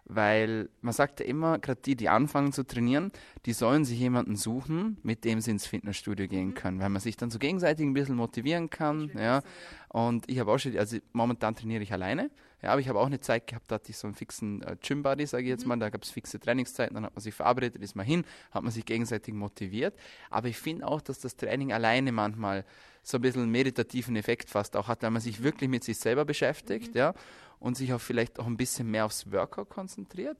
Weil 0.05 0.69
man 0.81 0.93
sagt 0.93 1.21
ja 1.21 1.25
immer, 1.25 1.59
gerade 1.59 1.79
die, 1.81 1.95
die 1.95 2.09
anfangen 2.09 2.51
zu 2.51 2.65
trainieren, 2.65 3.11
die 3.45 3.53
sollen 3.53 3.85
sich 3.85 3.99
jemanden 3.99 4.35
suchen, 4.35 4.97
mit 5.01 5.23
dem 5.23 5.39
sie 5.39 5.51
ins 5.51 5.65
Fitnessstudio 5.65 6.27
gehen 6.27 6.49
mhm. 6.49 6.55
können, 6.55 6.79
weil 6.81 6.89
man 6.89 7.01
sich 7.01 7.15
dann 7.15 7.31
so 7.31 7.39
gegenseitig 7.39 7.85
ein 7.85 7.93
bisschen 7.93 8.15
motivieren 8.15 8.69
kann. 8.69 9.11
Ja. 9.17 9.41
Und 9.87 10.29
ich 10.29 10.39
habe 10.39 10.51
auch 10.51 10.57
schon, 10.57 10.77
also 10.77 10.97
momentan 11.13 11.55
trainiere 11.55 11.83
ich 11.83 11.93
alleine, 11.93 12.29
ja, 12.63 12.69
aber 12.69 12.79
ich 12.79 12.87
habe 12.87 12.99
auch 12.99 13.07
eine 13.07 13.19
Zeit 13.19 13.47
gehabt, 13.47 13.69
da 13.69 13.75
hatte 13.75 13.89
ich 13.89 13.97
so 13.97 14.07
einen 14.07 14.15
fixen 14.15 14.61
äh, 14.61 14.77
Gym-Buddy, 14.81 15.25
sage 15.25 15.43
ich 15.43 15.49
jetzt 15.49 15.63
mhm. 15.63 15.69
mal, 15.69 15.79
da 15.79 15.89
gab 15.89 16.03
es 16.03 16.11
fixe 16.11 16.39
Trainingszeiten, 16.39 16.95
dann 16.95 17.05
hat 17.05 17.13
man 17.13 17.21
sich 17.21 17.33
verabredet, 17.33 17.81
ist 17.83 17.95
man 17.95 18.05
hin, 18.05 18.23
hat 18.51 18.63
man 18.63 18.71
sich 18.71 18.85
gegenseitig 18.85 19.33
motiviert. 19.33 19.93
Aber 20.29 20.47
ich 20.47 20.57
finde 20.57 20.87
auch, 20.87 21.01
dass 21.01 21.19
das 21.19 21.35
Training 21.35 21.73
alleine 21.73 22.13
manchmal 22.13 22.63
so 23.03 23.17
ein 23.17 23.21
bisschen 23.21 23.43
einen 23.43 23.51
meditativen 23.51 24.15
Effekt 24.15 24.49
fast 24.49 24.77
auch 24.77 24.87
hat, 24.87 25.03
weil 25.03 25.11
man 25.11 25.21
sich 25.21 25.43
wirklich 25.43 25.69
mit 25.69 25.83
sich 25.83 25.97
selber 25.97 26.23
beschäftigt, 26.23 26.93
mhm. 26.93 26.99
ja, 26.99 27.13
und 27.59 27.75
sich 27.75 27.93
auch 27.93 28.01
vielleicht 28.01 28.39
auch 28.39 28.47
ein 28.47 28.55
bisschen 28.55 28.89
mehr 28.89 29.05
aufs 29.05 29.29
Workout 29.29 29.69
konzentriert. 29.69 30.37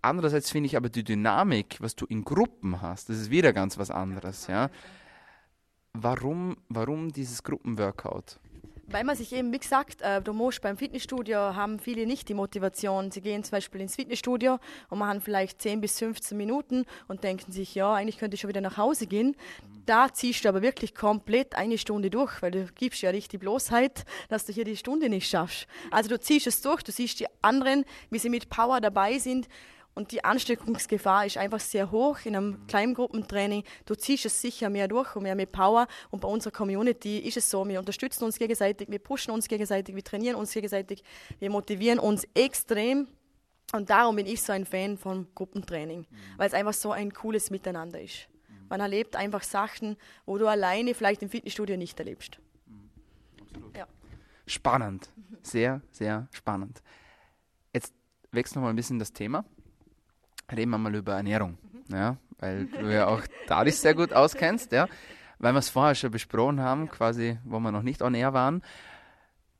Andererseits 0.00 0.50
finde 0.50 0.66
ich 0.66 0.78
aber 0.78 0.88
die 0.88 1.04
Dynamik, 1.04 1.76
was 1.80 1.94
du 1.94 2.06
in 2.06 2.24
Gruppen 2.24 2.80
hast, 2.80 3.10
das 3.10 3.18
ist 3.18 3.30
wieder 3.30 3.52
ganz 3.52 3.76
was 3.76 3.90
anderes, 3.90 4.46
ja. 4.46 4.70
Warum, 5.92 6.56
warum 6.68 7.12
dieses 7.12 7.42
Gruppenworkout? 7.42 8.38
Weil 8.92 9.04
man 9.04 9.14
sich 9.14 9.32
eben, 9.32 9.52
wie 9.52 9.58
gesagt, 9.60 10.02
äh, 10.02 10.20
du 10.20 10.32
musst 10.32 10.62
beim 10.62 10.76
Fitnessstudio 10.76 11.54
haben 11.54 11.78
viele 11.78 12.06
nicht 12.06 12.28
die 12.28 12.34
Motivation. 12.34 13.12
Sie 13.12 13.20
gehen 13.20 13.44
zum 13.44 13.52
Beispiel 13.52 13.80
ins 13.80 13.94
Fitnessstudio 13.94 14.58
und 14.88 14.98
machen 14.98 15.20
vielleicht 15.20 15.62
10 15.62 15.80
bis 15.80 15.96
15 16.00 16.36
Minuten 16.36 16.84
und 17.06 17.22
denken 17.22 17.52
sich, 17.52 17.76
ja, 17.76 17.94
eigentlich 17.94 18.18
könnte 18.18 18.34
ich 18.34 18.40
schon 18.40 18.48
wieder 18.48 18.60
nach 18.60 18.76
Hause 18.76 19.06
gehen. 19.06 19.36
Da 19.86 20.12
ziehst 20.12 20.44
du 20.44 20.48
aber 20.48 20.60
wirklich 20.60 20.92
komplett 20.92 21.54
eine 21.54 21.78
Stunde 21.78 22.10
durch, 22.10 22.42
weil 22.42 22.50
du 22.50 22.66
gibst 22.74 23.00
ja 23.02 23.12
nicht 23.12 23.30
die 23.30 23.38
Bloßheit, 23.38 24.04
dass 24.28 24.46
du 24.46 24.52
hier 24.52 24.64
die 24.64 24.76
Stunde 24.76 25.08
nicht 25.08 25.30
schaffst. 25.30 25.68
Also 25.92 26.08
du 26.08 26.18
ziehst 26.18 26.48
es 26.48 26.60
durch, 26.60 26.82
du 26.82 26.90
siehst 26.90 27.20
die 27.20 27.26
anderen, 27.42 27.84
wie 28.10 28.18
sie 28.18 28.28
mit 28.28 28.50
Power 28.50 28.80
dabei 28.80 29.18
sind 29.18 29.46
und 29.94 30.12
die 30.12 30.24
Ansteckungsgefahr 30.24 31.26
ist 31.26 31.36
einfach 31.36 31.60
sehr 31.60 31.90
hoch 31.90 32.18
in 32.24 32.36
einem 32.36 32.66
Kleingruppentraining. 32.68 33.64
Du 33.86 33.94
ziehst 33.94 34.24
es 34.24 34.40
sicher 34.40 34.70
mehr 34.70 34.88
durch 34.88 35.16
und 35.16 35.24
mehr 35.24 35.34
mit 35.34 35.52
Power. 35.52 35.88
Und 36.10 36.20
bei 36.20 36.28
unserer 36.28 36.52
Community 36.52 37.18
ist 37.18 37.36
es 37.36 37.50
so, 37.50 37.66
wir 37.66 37.78
unterstützen 37.78 38.24
uns 38.24 38.38
gegenseitig, 38.38 38.88
wir 38.90 39.00
pushen 39.00 39.32
uns 39.32 39.48
gegenseitig, 39.48 39.94
wir 39.94 40.04
trainieren 40.04 40.36
uns 40.36 40.52
gegenseitig, 40.52 41.02
wir 41.38 41.50
motivieren 41.50 41.98
uns 41.98 42.26
extrem. 42.34 43.08
Und 43.72 43.90
darum 43.90 44.16
bin 44.16 44.26
ich 44.26 44.42
so 44.42 44.52
ein 44.52 44.64
Fan 44.64 44.96
von 44.96 45.26
Gruppentraining, 45.34 46.00
mhm. 46.00 46.16
weil 46.36 46.46
es 46.46 46.54
einfach 46.54 46.74
so 46.74 46.92
ein 46.92 47.12
cooles 47.12 47.50
Miteinander 47.50 48.00
ist. 48.00 48.28
Mhm. 48.48 48.68
Man 48.68 48.80
erlebt 48.80 49.16
einfach 49.16 49.42
Sachen, 49.42 49.96
wo 50.24 50.38
du 50.38 50.46
alleine 50.46 50.94
vielleicht 50.94 51.22
im 51.22 51.30
Fitnessstudio 51.30 51.76
nicht 51.76 51.98
erlebst. 51.98 52.38
Mhm. 52.66 52.90
Ja. 53.76 53.86
Spannend, 54.46 55.12
sehr, 55.42 55.82
sehr 55.90 56.28
spannend. 56.32 56.80
Jetzt 57.72 57.92
wächst 58.32 58.54
noch 58.54 58.62
mal 58.62 58.70
ein 58.70 58.76
bisschen 58.76 58.98
das 58.98 59.12
Thema 59.12 59.44
reden 60.52 60.70
wir 60.70 60.78
mal 60.78 60.94
über 60.94 61.14
Ernährung. 61.14 61.58
Mhm. 61.88 61.94
Ja, 61.94 62.16
weil 62.38 62.66
du 62.80 62.92
ja 62.92 63.06
auch 63.06 63.22
da 63.46 63.64
dich 63.64 63.76
sehr 63.76 63.94
gut 63.94 64.12
auskennst, 64.12 64.72
ja. 64.72 64.88
Weil 65.38 65.54
wir 65.54 65.58
es 65.58 65.70
vorher 65.70 65.94
schon 65.94 66.10
besprochen 66.10 66.60
haben, 66.60 66.88
quasi, 66.88 67.38
wo 67.44 67.60
wir 67.60 67.72
noch 67.72 67.82
nicht 67.82 68.02
on 68.02 68.14
air 68.14 68.34
waren. 68.34 68.62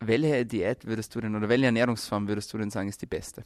Welche 0.00 0.46
Diät 0.46 0.86
würdest 0.86 1.14
du 1.14 1.20
denn 1.20 1.34
oder 1.36 1.48
welche 1.48 1.66
Ernährungsform 1.66 2.28
würdest 2.28 2.52
du 2.52 2.58
denn 2.58 2.70
sagen, 2.70 2.88
ist 2.88 3.00
die 3.02 3.06
beste? 3.06 3.44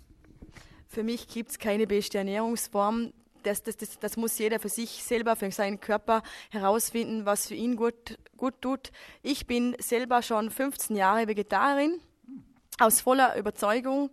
Für 0.88 1.02
mich 1.02 1.26
gibt 1.26 1.50
es 1.50 1.58
keine 1.58 1.86
beste 1.86 2.18
Ernährungsform. 2.18 3.12
Das, 3.42 3.62
das, 3.62 3.76
das, 3.76 3.98
das, 3.98 4.16
muss 4.16 4.38
jeder 4.38 4.58
für 4.58 4.68
sich 4.68 5.02
selber, 5.02 5.36
für 5.36 5.50
seinen 5.50 5.80
Körper 5.80 6.22
herausfinden, 6.50 7.26
was 7.26 7.48
für 7.48 7.54
ihn 7.54 7.76
gut, 7.76 8.18
gut 8.36 8.62
tut. 8.62 8.90
Ich 9.22 9.46
bin 9.46 9.76
selber 9.78 10.22
schon 10.22 10.50
15 10.50 10.96
Jahre 10.96 11.28
Vegetarin, 11.28 12.00
aus 12.78 13.00
voller 13.00 13.36
Überzeugung 13.36 14.10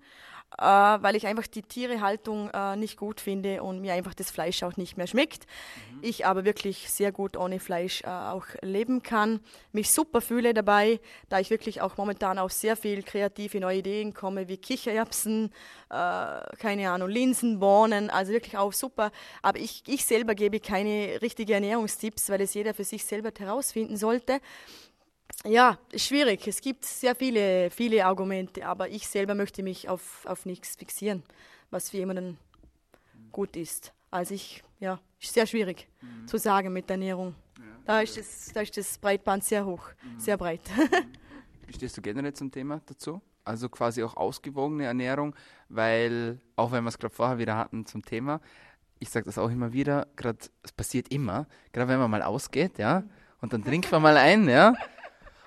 äh, 0.58 0.64
weil 0.64 1.16
ich 1.16 1.28
einfach 1.28 1.48
die 1.48 1.62
Tierehaltung 1.62 2.50
äh, 2.50 2.76
nicht 2.76 2.98
gut 2.98 3.22
finde 3.22 3.64
und 3.64 3.82
mir 3.82 3.94
einfach 3.94 4.14
das 4.14 4.32
Fleisch 4.32 4.64
auch 4.64 4.78
nicht 4.78 4.98
mehr 4.98 5.08
schmeckt. 5.08 5.46
Mhm. 5.94 6.00
Ich 6.02 6.26
aber 6.26 6.46
wirklich 6.46 6.90
sehr 6.90 7.12
gut 7.12 7.38
ohne 7.38 7.60
Fleisch 7.60 8.02
äh, 8.04 8.08
auch 8.08 8.46
leben 8.62 9.02
kann, 9.02 9.40
mich 9.72 9.92
super 9.92 10.22
fühle 10.22 10.54
dabei, 10.54 11.00
da 11.30 11.40
ich 11.40 11.50
wirklich 11.50 11.82
auch 11.82 11.98
momentan 11.98 12.38
auf 12.38 12.52
sehr 12.52 12.76
viel 12.76 13.04
kreative 13.04 13.60
neue 13.60 13.80
Ideen 13.80 14.14
komme, 14.14 14.48
wie 14.48 14.58
Kichererbsen, 14.58 15.52
äh, 15.90 16.56
keine 16.58 16.92
Ahnung, 16.92 17.10
Linsen, 17.10 17.60
Bohnen, 17.60 18.10
also 18.10 18.32
wirklich 18.34 18.58
auch 18.58 18.74
super. 18.74 19.12
Aber 19.42 19.60
ich, 19.60 19.84
ich 19.88 20.06
selber 20.06 20.36
gebe 20.36 20.60
keine 20.60 21.22
richtigen 21.22 21.54
Ernährungstipps, 21.54 22.30
weil 22.30 22.42
es 22.42 22.54
jeder 22.54 22.74
für 22.74 22.84
sich 22.84 23.06
selber 23.06 23.32
herausfinden 23.38 23.98
sollte. 23.98 24.40
Ja, 25.46 25.80
schwierig. 25.96 26.48
Es 26.48 26.62
gibt 26.62 26.86
sehr 26.86 27.16
viele, 27.16 27.72
viele 27.72 28.06
Argumente, 28.06 28.66
aber 28.66 28.90
ich 28.90 29.08
selber 29.08 29.34
möchte 29.34 29.64
mich 29.64 29.90
auf, 29.90 30.26
auf 30.26 30.46
nichts 30.46 30.76
fixieren, 30.76 31.24
was 31.72 31.90
für 31.90 31.98
jemanden 31.98 32.38
gut 33.32 33.56
ist. 33.56 33.92
Also 34.12 34.36
ich, 34.36 34.64
ja, 34.80 35.00
ist 35.20 35.34
sehr 35.34 35.48
schwierig 35.48 35.88
mhm. 36.02 36.28
zu 36.28 36.38
sagen 36.38 36.72
mit 36.72 36.90
der 36.90 36.96
Ernährung. 36.96 37.36
Ja, 37.58 37.64
da, 37.86 38.02
ist 38.02 38.18
das, 38.18 38.52
da 38.54 38.62
ist 38.62 38.78
das 38.78 38.98
Breitband 38.98 39.44
sehr 39.44 39.66
hoch, 39.66 39.90
mhm. 40.04 40.20
sehr 40.20 40.38
breit. 40.38 40.62
Wie 41.68 41.74
stehst 41.74 41.98
du 41.98 42.02
generell 42.02 42.34
zum 42.34 42.52
Thema 42.52 42.82
dazu? 42.86 43.22
Also 43.44 43.70
quasi 43.70 44.04
auch 44.04 44.16
ausgewogene 44.16 44.86
Ernährung, 44.86 45.36
weil, 45.70 46.40
auch 46.56 46.72
wenn 46.72 46.84
wir 46.84 46.90
es 46.90 47.00
gerade 47.00 47.14
vorher 47.14 47.40
wieder 47.40 47.58
hatten 47.58 47.86
zum 47.88 48.06
Thema, 48.06 48.40
ich 49.00 49.10
sage 49.10 49.26
das 49.26 49.40
auch 49.40 49.50
immer 49.50 49.74
wieder, 49.74 50.08
gerade, 50.16 50.38
es 50.62 50.72
passiert 50.72 51.08
immer, 51.12 51.48
gerade 51.74 51.88
wenn 51.88 51.98
man 52.00 52.12
mal 52.12 52.22
ausgeht, 52.22 52.78
ja, 52.78 53.04
und 53.40 53.52
dann 53.54 53.64
trinkt 53.64 53.92
man 53.92 54.04
mal 54.04 54.18
ein, 54.18 54.48
ja, 54.48 54.76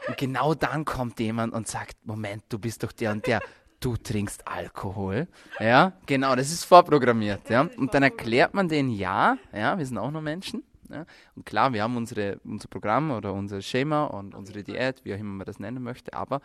und 0.07 0.17
genau 0.17 0.55
dann 0.55 0.85
kommt 0.85 1.19
jemand 1.21 1.53
und 1.55 1.67
sagt, 1.67 1.97
Moment, 2.05 2.45
du 2.49 2.59
bist 2.59 2.83
doch 2.83 2.93
der 2.93 3.13
und 3.13 3.27
der. 3.27 3.41
Du 3.81 3.97
trinkst 3.97 4.47
Alkohol. 4.49 5.29
Ja, 5.61 5.93
genau, 6.07 6.35
das 6.35 6.51
ist 6.51 6.65
vorprogrammiert. 6.65 7.51
Ja. 7.51 7.69
Und 7.77 7.93
dann 7.93 8.03
erklärt 8.03 8.55
man 8.55 8.69
denen, 8.69 8.91
ja, 8.91 9.37
ja, 9.53 9.77
wir 9.77 9.85
sind 9.85 9.99
auch 9.99 10.11
nur 10.11 10.23
Menschen. 10.23 10.63
Ja. 10.91 11.05
Und 11.35 11.45
klar, 11.45 11.73
wir 11.73 11.83
haben 11.83 11.97
unsere, 11.97 12.41
unser 12.45 12.69
Programm 12.69 13.11
oder 13.11 13.33
unser 13.33 13.61
Schema 13.61 14.05
und 14.05 14.35
unsere 14.35 14.63
Diät, 14.63 15.05
wie 15.05 15.15
auch 15.15 15.19
immer 15.19 15.35
man 15.35 15.47
das 15.47 15.59
nennen 15.59 15.83
möchte, 15.83 16.15
aber 16.15 16.41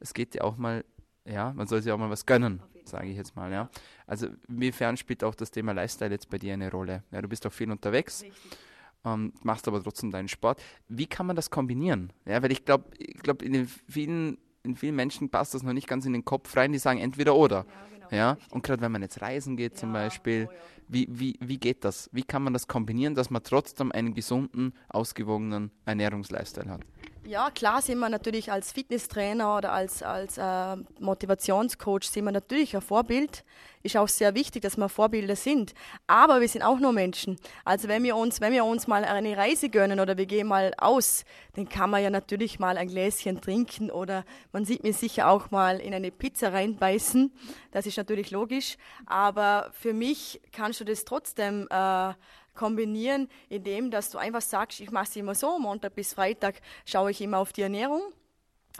es 0.00 0.12
geht 0.14 0.34
ja 0.34 0.42
auch 0.42 0.56
mal, 0.56 0.84
ja, 1.24 1.52
man 1.54 1.66
soll 1.66 1.82
sich 1.82 1.90
auch 1.90 1.98
mal 1.98 2.10
was 2.10 2.26
gönnen, 2.26 2.62
sage 2.84 3.08
ich 3.08 3.16
jetzt 3.16 3.34
mal, 3.34 3.50
ja. 3.50 3.68
Also 4.06 4.28
inwiefern 4.48 4.96
spielt 4.96 5.24
auch 5.24 5.34
das 5.34 5.50
Thema 5.50 5.72
Lifestyle 5.72 6.10
jetzt 6.10 6.28
bei 6.30 6.38
dir 6.38 6.52
eine 6.52 6.70
Rolle? 6.70 7.04
Ja, 7.10 7.22
du 7.22 7.28
bist 7.28 7.46
auch 7.46 7.52
viel 7.52 7.70
unterwegs. 7.70 8.22
Richtig 8.22 8.58
ähm, 9.06 9.32
machst 9.42 9.68
aber 9.68 9.82
trotzdem 9.82 10.10
deinen 10.10 10.28
Sport. 10.28 10.60
Wie 10.88 11.06
kann 11.06 11.26
man 11.26 11.36
das 11.36 11.50
kombinieren? 11.50 12.12
Ja, 12.26 12.42
weil 12.42 12.52
ich 12.52 12.64
glaube, 12.64 12.84
ich 12.98 13.16
glaub, 13.22 13.40
in 13.40 13.66
vielen, 13.66 14.36
in 14.64 14.76
vielen 14.76 14.96
Menschen 14.96 15.30
passt 15.30 15.54
das 15.54 15.62
noch 15.62 15.72
nicht 15.72 15.86
ganz 15.86 16.04
in 16.04 16.12
den 16.12 16.24
Kopf 16.24 16.54
rein, 16.56 16.72
die 16.72 16.78
sagen 16.78 16.98
entweder 16.98 17.36
oder. 17.36 17.58
Ja, 17.58 18.08
genau. 18.08 18.08
ja? 18.10 18.38
Und 18.50 18.64
gerade 18.64 18.82
wenn 18.82 18.92
man 18.92 19.02
jetzt 19.02 19.22
reisen 19.22 19.56
geht 19.56 19.74
ja, 19.74 19.78
zum 19.78 19.92
Beispiel, 19.92 20.48
oh. 20.50 20.54
Wie, 20.88 21.06
wie, 21.10 21.36
wie 21.40 21.58
geht 21.58 21.84
das? 21.84 22.08
Wie 22.12 22.22
kann 22.22 22.42
man 22.42 22.52
das 22.52 22.66
kombinieren, 22.68 23.14
dass 23.14 23.30
man 23.30 23.42
trotzdem 23.42 23.92
einen 23.92 24.14
gesunden, 24.14 24.72
ausgewogenen 24.88 25.70
Ernährungslifestyle 25.84 26.70
hat? 26.70 26.80
Ja, 27.26 27.50
klar 27.50 27.82
sind 27.82 27.98
wir 27.98 28.08
natürlich 28.08 28.52
als 28.52 28.70
Fitnesstrainer 28.70 29.56
oder 29.56 29.72
als, 29.72 30.00
als 30.04 30.38
äh, 30.38 30.76
Motivationscoach 31.00 32.04
sind 32.04 32.24
wir 32.24 32.30
natürlich 32.30 32.76
ein 32.76 32.82
Vorbild. 32.82 33.44
Ist 33.82 33.96
auch 33.96 34.06
sehr 34.06 34.34
wichtig, 34.36 34.62
dass 34.62 34.76
wir 34.76 34.88
Vorbilder 34.88 35.34
sind. 35.34 35.74
Aber 36.06 36.40
wir 36.40 36.48
sind 36.48 36.62
auch 36.62 36.78
nur 36.78 36.92
Menschen. 36.92 37.36
Also 37.64 37.88
wenn 37.88 38.04
wir 38.04 38.14
uns, 38.14 38.40
wenn 38.40 38.52
wir 38.52 38.64
uns 38.64 38.86
mal 38.86 39.04
eine 39.04 39.36
Reise 39.36 39.70
gönnen 39.70 39.98
oder 39.98 40.16
wir 40.16 40.26
gehen 40.26 40.46
mal 40.46 40.72
aus, 40.78 41.24
dann 41.54 41.68
kann 41.68 41.90
man 41.90 42.02
ja 42.02 42.10
natürlich 42.10 42.60
mal 42.60 42.76
ein 42.78 42.86
Gläschen 42.86 43.40
trinken 43.40 43.90
oder 43.90 44.24
man 44.52 44.64
sieht 44.64 44.84
mir 44.84 44.92
sicher 44.92 45.28
auch 45.28 45.50
mal 45.50 45.80
in 45.80 45.94
eine 45.94 46.12
Pizza 46.12 46.52
reinbeißen. 46.52 47.32
Das 47.72 47.86
ist 47.86 47.96
natürlich 47.96 48.30
logisch. 48.30 48.76
Aber 49.06 49.70
für 49.72 49.92
mich 49.92 50.40
kannst 50.76 50.80
du 50.80 50.84
das 50.84 51.04
trotzdem 51.04 51.66
äh, 51.70 52.12
kombinieren, 52.54 53.28
indem 53.48 53.90
dass 53.90 54.10
du 54.10 54.18
einfach 54.18 54.42
sagst, 54.42 54.80
ich 54.80 54.90
mache 54.90 55.06
es 55.08 55.16
immer 55.16 55.34
so, 55.34 55.58
Montag 55.58 55.94
bis 55.94 56.12
Freitag 56.12 56.60
schaue 56.84 57.10
ich 57.10 57.20
immer 57.22 57.38
auf 57.38 57.52
die 57.52 57.62
Ernährung. 57.62 58.02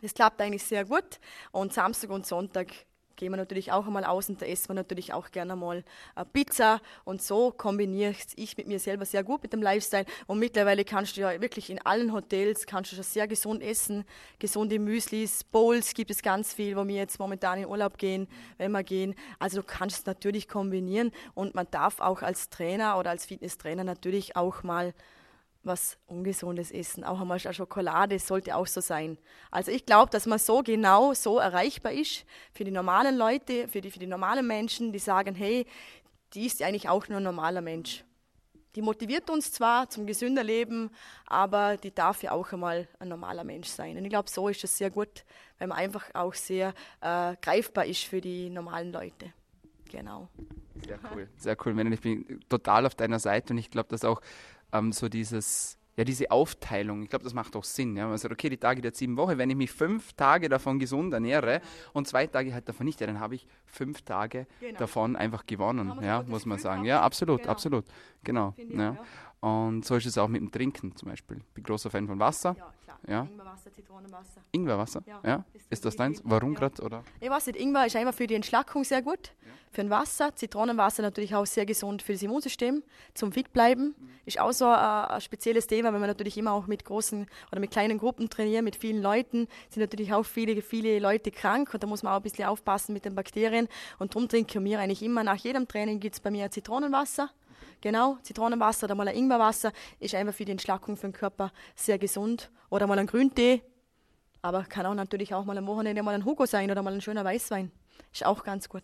Das 0.02 0.12
klappt 0.12 0.40
eigentlich 0.42 0.62
sehr 0.62 0.84
gut. 0.84 1.18
Und 1.52 1.72
Samstag 1.72 2.10
und 2.10 2.26
Sonntag 2.26 2.68
gehen 3.16 3.32
wir 3.32 3.36
natürlich 3.36 3.72
auch 3.72 3.86
einmal 3.86 4.04
aus 4.04 4.28
und 4.28 4.40
da 4.40 4.46
essen 4.46 4.68
wir 4.68 4.74
natürlich 4.74 5.12
auch 5.12 5.30
gerne 5.30 5.56
mal 5.56 5.84
äh, 6.14 6.24
Pizza. 6.24 6.80
Und 7.04 7.22
so 7.22 7.50
kombiniere 7.50 8.14
ich 8.36 8.56
mit 8.56 8.66
mir 8.68 8.78
selber 8.78 9.04
sehr 9.04 9.24
gut 9.24 9.42
mit 9.42 9.52
dem 9.52 9.62
Lifestyle. 9.62 10.04
Und 10.26 10.38
mittlerweile 10.38 10.84
kannst 10.84 11.16
du 11.16 11.22
ja 11.22 11.40
wirklich 11.40 11.70
in 11.70 11.80
allen 11.84 12.12
Hotels 12.12 12.66
kannst 12.66 12.92
du 12.92 12.96
schon 12.96 13.04
sehr 13.04 13.26
gesund 13.26 13.62
essen, 13.62 14.04
gesunde 14.38 14.78
Müslis, 14.78 15.44
Bowls 15.44 15.94
gibt 15.94 16.10
es 16.10 16.22
ganz 16.22 16.52
viel, 16.52 16.76
wo 16.76 16.86
wir 16.86 16.96
jetzt 16.96 17.18
momentan 17.18 17.58
in 17.58 17.66
Urlaub 17.66 17.98
gehen, 17.98 18.28
wenn 18.58 18.72
wir 18.72 18.84
gehen, 18.84 19.14
also 19.38 19.60
du 19.60 19.66
kannst 19.66 20.00
es 20.00 20.06
natürlich 20.06 20.48
kombinieren 20.48 21.12
und 21.34 21.54
man 21.54 21.66
darf 21.70 22.00
auch 22.00 22.22
als 22.22 22.50
Trainer 22.50 22.98
oder 22.98 23.10
als 23.10 23.26
Fitnesstrainer 23.26 23.84
natürlich 23.84 24.36
auch 24.36 24.62
mal 24.62 24.94
was 25.66 25.98
Ungesundes 26.06 26.70
essen. 26.70 27.04
Auch 27.04 27.20
einmal 27.20 27.38
Schokolade 27.38 28.18
sollte 28.18 28.56
auch 28.56 28.66
so 28.66 28.80
sein. 28.80 29.18
Also 29.50 29.70
ich 29.70 29.84
glaube, 29.84 30.10
dass 30.10 30.26
man 30.26 30.38
so 30.38 30.62
genau 30.62 31.12
so 31.14 31.38
erreichbar 31.38 31.92
ist 31.92 32.24
für 32.52 32.64
die 32.64 32.70
normalen 32.70 33.16
Leute, 33.16 33.68
für 33.68 33.80
die, 33.80 33.90
für 33.90 33.98
die 33.98 34.06
normalen 34.06 34.46
Menschen, 34.46 34.92
die 34.92 34.98
sagen, 34.98 35.34
hey, 35.34 35.66
die 36.34 36.46
ist 36.46 36.62
eigentlich 36.62 36.88
auch 36.88 37.08
nur 37.08 37.18
ein 37.18 37.24
normaler 37.24 37.60
Mensch. 37.60 38.04
Die 38.74 38.82
motiviert 38.82 39.30
uns 39.30 39.52
zwar 39.52 39.88
zum 39.88 40.06
gesünder 40.06 40.44
Leben, 40.44 40.90
aber 41.24 41.78
die 41.78 41.94
darf 41.94 42.22
ja 42.22 42.32
auch 42.32 42.52
einmal 42.52 42.86
ein 42.98 43.08
normaler 43.08 43.42
Mensch 43.42 43.68
sein. 43.68 43.96
Und 43.96 44.04
ich 44.04 44.10
glaube, 44.10 44.28
so 44.28 44.48
ist 44.48 44.62
es 44.64 44.76
sehr 44.76 44.90
gut, 44.90 45.24
weil 45.58 45.68
man 45.68 45.78
einfach 45.78 46.04
auch 46.14 46.34
sehr 46.34 46.74
äh, 47.00 47.34
greifbar 47.40 47.86
ist 47.86 48.04
für 48.04 48.20
die 48.20 48.50
normalen 48.50 48.92
Leute. 48.92 49.32
Genau. 49.90 50.28
Sehr 50.84 50.98
cool, 51.10 51.28
sehr 51.36 51.56
cool. 51.64 51.92
Ich 51.92 52.00
bin 52.00 52.40
total 52.50 52.84
auf 52.84 52.94
deiner 52.94 53.18
Seite 53.18 53.54
und 53.54 53.58
ich 53.58 53.70
glaube, 53.70 53.88
dass 53.88 54.04
auch 54.04 54.20
ähm, 54.72 54.92
so 54.92 55.08
dieses, 55.08 55.78
ja, 55.96 56.04
diese 56.04 56.30
Aufteilung, 56.30 57.02
ich 57.02 57.08
glaube, 57.08 57.24
das 57.24 57.32
macht 57.32 57.56
auch 57.56 57.64
Sinn. 57.64 57.96
Ja? 57.96 58.06
Man 58.06 58.18
sagt, 58.18 58.32
okay, 58.32 58.50
die 58.50 58.58
Tage 58.58 58.82
der 58.82 58.92
sieben 58.92 59.16
Wochen, 59.16 59.38
wenn 59.38 59.48
ich 59.48 59.56
mich 59.56 59.72
fünf 59.72 60.12
Tage 60.12 60.48
davon 60.48 60.78
gesund 60.78 61.14
ernähre 61.14 61.62
und 61.94 62.06
zwei 62.06 62.26
Tage 62.26 62.52
halt 62.52 62.68
davon 62.68 62.84
nicht, 62.86 63.00
ja, 63.00 63.06
dann 63.06 63.18
habe 63.18 63.34
ich 63.34 63.46
fünf 63.64 64.02
Tage 64.02 64.46
genau. 64.60 64.78
davon 64.78 65.16
einfach 65.16 65.46
gewonnen, 65.46 65.98
ja, 66.02 66.22
muss 66.22 66.44
man 66.44 66.58
sagen. 66.58 66.84
Ja, 66.84 67.00
absolut, 67.00 67.40
genau. 67.40 67.52
absolut. 67.52 67.84
Genau. 68.22 68.54
ja. 68.58 68.98
Und 69.46 69.84
so 69.84 69.94
ist 69.94 70.06
es 70.06 70.18
auch 70.18 70.26
mit 70.26 70.40
dem 70.40 70.50
Trinken 70.50 70.96
zum 70.96 71.08
Beispiel. 71.08 71.36
Ich 71.36 71.54
bin 71.54 71.62
großer 71.62 71.88
Fan 71.88 72.08
von 72.08 72.18
Wasser. 72.18 72.56
Ja, 72.58 72.72
klar. 72.82 72.98
Ja. 73.06 73.22
Ingwerwasser, 73.30 73.72
Zitronenwasser. 73.72 74.40
Ingwerwasser? 74.50 75.02
Ja, 75.06 75.20
Ja. 75.24 75.44
ist 75.52 75.66
Ist 75.70 75.84
das 75.84 75.94
deins? 75.94 76.20
Warum 76.24 76.54
ja. 76.54 76.58
gerade? 76.58 76.82
Oder? 76.82 77.04
Ich 77.20 77.30
weiß 77.30 77.46
nicht, 77.46 77.60
Ingwer 77.60 77.86
ist 77.86 77.94
einfach 77.94 78.12
für 78.12 78.26
die 78.26 78.34
Entschlackung 78.34 78.82
sehr 78.82 79.02
gut. 79.02 79.34
Für 79.70 79.82
ein 79.82 79.90
Wasser. 79.90 80.34
Zitronenwasser 80.34 81.02
natürlich 81.02 81.32
auch 81.36 81.46
sehr 81.46 81.64
gesund 81.64 82.02
für 82.02 82.12
das 82.14 82.22
Immunsystem. 82.22 82.82
Zum 83.14 83.30
fit 83.30 83.52
bleiben. 83.52 83.94
Ist 84.24 84.40
auch 84.40 84.50
so 84.50 84.64
äh, 84.64 84.68
ein 85.14 85.20
spezielles 85.20 85.68
Thema, 85.68 85.92
wenn 85.92 86.00
man 86.00 86.08
natürlich 86.08 86.36
immer 86.36 86.50
auch 86.50 86.66
mit 86.66 86.84
großen 86.84 87.26
oder 87.52 87.60
mit 87.60 87.70
kleinen 87.70 87.98
Gruppen 87.98 88.28
trainiert, 88.28 88.64
mit 88.64 88.74
vielen 88.74 89.00
Leuten. 89.00 89.46
Sind 89.70 89.80
natürlich 89.80 90.12
auch 90.12 90.24
viele, 90.24 90.60
viele 90.60 90.98
Leute 90.98 91.30
krank 91.30 91.72
und 91.72 91.84
da 91.84 91.86
muss 91.86 92.02
man 92.02 92.14
auch 92.14 92.16
ein 92.16 92.22
bisschen 92.24 92.46
aufpassen 92.46 92.94
mit 92.94 93.04
den 93.04 93.14
Bakterien. 93.14 93.68
Und 94.00 94.12
darum 94.16 94.28
trinken 94.28 94.64
wir 94.64 94.80
eigentlich 94.80 95.04
immer 95.04 95.22
nach 95.22 95.36
jedem 95.36 95.68
Training 95.68 96.00
gibt 96.00 96.16
es 96.16 96.20
bei 96.20 96.32
mir 96.32 96.46
ein 96.46 96.50
Zitronenwasser. 96.50 97.30
Genau, 97.80 98.18
Zitronenwasser 98.22 98.86
oder 98.86 98.94
mal 98.94 99.08
ein 99.08 99.16
Ingwerwasser 99.16 99.72
ist 100.00 100.14
einfach 100.14 100.34
für 100.34 100.44
die 100.44 100.52
Entschlackung 100.52 100.96
für 100.96 101.08
den 101.08 101.12
Körper 101.12 101.52
sehr 101.74 101.98
gesund. 101.98 102.50
Oder 102.70 102.86
mal 102.86 102.98
ein 102.98 103.06
Grüntee, 103.06 103.62
aber 104.42 104.64
kann 104.64 104.86
auch 104.86 104.94
natürlich 104.94 105.32
auch 105.34 105.44
mal 105.44 105.56
am 105.56 105.66
Wochenende 105.66 106.02
mal 106.02 106.14
ein 106.14 106.24
Hugo 106.24 106.46
sein 106.46 106.70
oder 106.70 106.82
mal 106.82 106.92
ein 106.94 107.00
schöner 107.00 107.24
Weißwein. 107.24 107.70
Ist 108.12 108.24
auch 108.26 108.42
ganz 108.44 108.68
gut. 108.68 108.82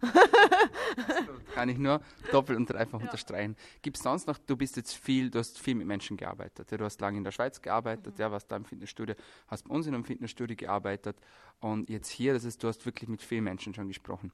Kann 1.54 1.68
ich 1.68 1.78
nur 1.78 2.00
doppelt 2.30 2.58
und 2.58 2.66
dreifach 2.70 3.00
unterstreichen. 3.00 3.56
Gibt 3.82 3.96
es 3.96 4.02
sonst 4.02 4.26
noch, 4.26 4.38
du 4.38 4.56
bist 4.56 4.76
jetzt 4.76 4.94
viel, 4.96 5.30
du 5.30 5.38
hast 5.38 5.58
viel 5.58 5.74
mit 5.74 5.86
Menschen 5.86 6.16
gearbeitet. 6.16 6.70
Ja, 6.70 6.76
du 6.76 6.84
hast 6.84 7.00
lange 7.00 7.18
in 7.18 7.24
der 7.24 7.32
Schweiz 7.32 7.60
gearbeitet, 7.60 8.14
Mhm. 8.16 8.20
ja, 8.20 8.30
warst 8.30 8.50
da 8.50 8.56
im 8.56 8.64
Fitnessstudio, 8.64 9.14
hast 9.46 9.68
bei 9.68 9.74
uns 9.74 9.86
in 9.86 9.94
einem 9.94 10.04
Fitnessstudio 10.04 10.56
gearbeitet 10.56 11.16
und 11.60 11.88
jetzt 11.88 12.08
hier, 12.08 12.32
das 12.32 12.44
ist, 12.44 12.62
du 12.62 12.68
hast 12.68 12.84
wirklich 12.86 13.08
mit 13.08 13.22
vielen 13.22 13.44
Menschen 13.44 13.74
schon 13.74 13.88
gesprochen. 13.88 14.32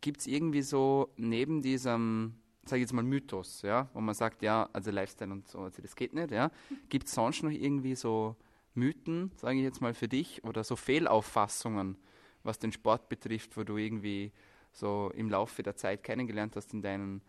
Gibt 0.00 0.20
es 0.20 0.26
irgendwie 0.26 0.62
so 0.62 1.12
neben 1.16 1.62
diesem, 1.62 2.38
sage 2.68 2.80
ich 2.80 2.84
jetzt 2.84 2.92
mal, 2.92 3.02
Mythos, 3.02 3.62
ja, 3.62 3.88
wo 3.94 4.00
man 4.00 4.14
sagt, 4.14 4.42
ja, 4.42 4.68
also 4.72 4.90
Lifestyle 4.90 5.32
und 5.32 5.48
so, 5.48 5.60
also 5.60 5.82
das 5.82 5.96
geht 5.96 6.14
nicht, 6.14 6.30
ja, 6.30 6.50
gibt 6.88 7.06
es 7.06 7.14
sonst 7.14 7.42
noch 7.42 7.50
irgendwie 7.50 7.94
so 7.94 8.36
Mythen, 8.74 9.32
sage 9.36 9.58
ich 9.58 9.64
jetzt 9.64 9.80
mal 9.80 9.94
für 9.94 10.08
dich, 10.08 10.44
oder 10.44 10.64
so 10.64 10.76
Fehlauffassungen, 10.76 11.96
was 12.42 12.58
den 12.58 12.72
Sport 12.72 13.08
betrifft, 13.08 13.56
wo 13.56 13.64
du 13.64 13.76
irgendwie 13.76 14.32
so 14.72 15.10
im 15.14 15.30
Laufe 15.30 15.62
der 15.62 15.76
Zeit 15.76 16.02
kennengelernt 16.02 16.54
hast 16.56 16.72
in 16.74 16.82
deinen 16.82 17.22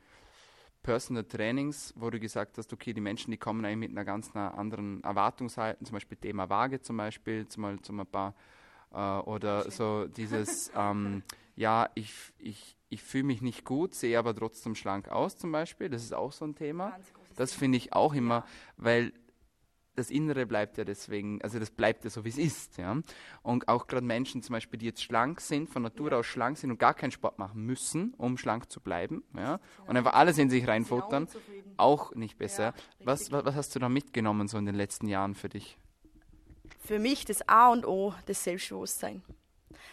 Personal 0.84 1.24
Trainings, 1.24 1.94
wo 1.98 2.10
du 2.10 2.20
gesagt 2.20 2.58
hast, 2.58 2.72
okay, 2.72 2.94
die 2.94 3.02
Menschen, 3.02 3.32
die 3.32 3.38
kommen 3.38 3.66
eigentlich 3.66 3.90
mit 3.90 3.92
einer 3.92 4.06
ganz 4.06 4.34
anderen 4.36 5.04
Erwartungshaltung, 5.04 5.86
zum 5.86 5.94
Beispiel 5.96 6.18
Thema 6.18 6.50
Waage 6.50 6.82
zum 6.82 6.98
Beispiel, 6.98 7.48
zum, 7.48 7.84
zum 7.84 8.00
ein 8.00 8.08
paar, 8.08 8.34
äh, 8.94 9.20
oder 9.28 9.70
so 9.70 10.08
dieses, 10.08 10.72
ähm, 10.76 11.24
ja, 11.56 11.90
ich, 11.96 12.14
ich, 12.38 12.77
ich 12.90 13.04
fühle 13.04 13.26
mich 13.26 13.42
nicht 13.42 13.66
gut, 13.66 13.94
sehe 13.94 14.18
aber 14.18 14.36
trotzdem 14.36 14.76
schlank 14.76 15.10
aus 15.10 15.38
zum 15.38 15.52
Beispiel, 15.52 15.90
das 15.90 16.04
ist 16.04 16.14
auch 16.14 16.32
so 16.32 16.46
ein 16.46 16.56
Thema. 16.56 16.98
Das 17.36 17.54
finde 17.54 17.78
ich 17.78 17.94
auch 17.94 18.14
immer, 18.14 18.46
weil 18.78 19.14
das 19.98 20.12
Innere 20.12 20.46
bleibt 20.46 20.78
ja 20.78 20.84
deswegen, 20.84 21.42
also 21.42 21.58
das 21.58 21.72
bleibt 21.72 22.04
ja 22.04 22.12
so, 22.12 22.24
wie 22.24 22.30
es 22.30 22.38
ist. 22.38 22.78
Ja? 22.78 23.02
Und 23.42 23.68
auch 23.68 23.88
gerade 23.88 24.06
Menschen 24.06 24.44
zum 24.44 24.54
Beispiel, 24.54 24.78
die 24.78 24.86
jetzt 24.86 25.04
schlank 25.04 25.42
sind, 25.42 25.70
von 25.70 25.82
Natur 25.82 26.14
aus 26.14 26.28
schlank 26.28 26.58
sind 26.58 26.70
und 26.70 26.78
gar 26.78 26.94
keinen 26.94 27.12
Sport 27.12 27.40
machen 27.40 27.66
müssen, 27.66 28.14
um 28.18 28.38
schlank 28.38 28.72
zu 28.72 28.80
bleiben, 28.80 29.24
ja? 29.36 29.60
und 29.88 29.98
einfach 29.98 30.14
alles 30.14 30.38
in 30.38 30.50
sich 30.50 30.68
reinfuttern, 30.68 31.28
auch 31.78 32.14
nicht 32.14 32.38
besser. 32.38 32.64
Ja, 32.64 32.74
was, 33.04 33.32
was, 33.32 33.46
was 33.46 33.56
hast 33.56 33.76
du 33.76 33.80
da 33.80 33.90
mitgenommen 33.90 34.48
so 34.48 34.58
in 34.60 34.66
den 34.66 34.76
letzten 34.76 35.08
Jahren 35.08 35.34
für 35.34 35.50
dich? 35.50 35.78
Für 36.80 37.00
mich 37.00 37.26
das 37.26 37.48
A 37.50 37.70
und 37.72 37.86
O, 37.86 38.14
das 38.28 38.44
Selbstbewusstsein. 38.44 39.24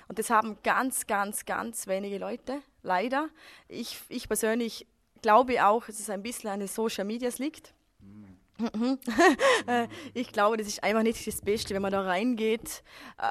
Und 0.08 0.18
das 0.18 0.30
haben 0.30 0.58
ganz, 0.62 1.06
ganz, 1.06 1.44
ganz 1.44 1.86
wenige 1.86 2.18
Leute, 2.18 2.60
leider. 2.82 3.28
Ich, 3.68 4.00
ich 4.08 4.28
persönlich 4.28 4.86
glaube 5.22 5.66
auch, 5.66 5.86
dass 5.86 6.00
es 6.00 6.10
ein 6.10 6.22
bisschen 6.22 6.50
an 6.50 6.60
den 6.60 6.68
Social 6.68 7.04
Medias 7.04 7.38
liegt. 7.38 7.74
Äh, 9.66 9.88
ich 10.12 10.30
glaube, 10.30 10.58
das 10.58 10.66
ist 10.66 10.84
einfach 10.84 11.02
nicht 11.02 11.26
das 11.26 11.40
Beste, 11.40 11.74
wenn 11.74 11.80
man 11.80 11.90
da 11.90 12.02
reingeht. 12.02 12.82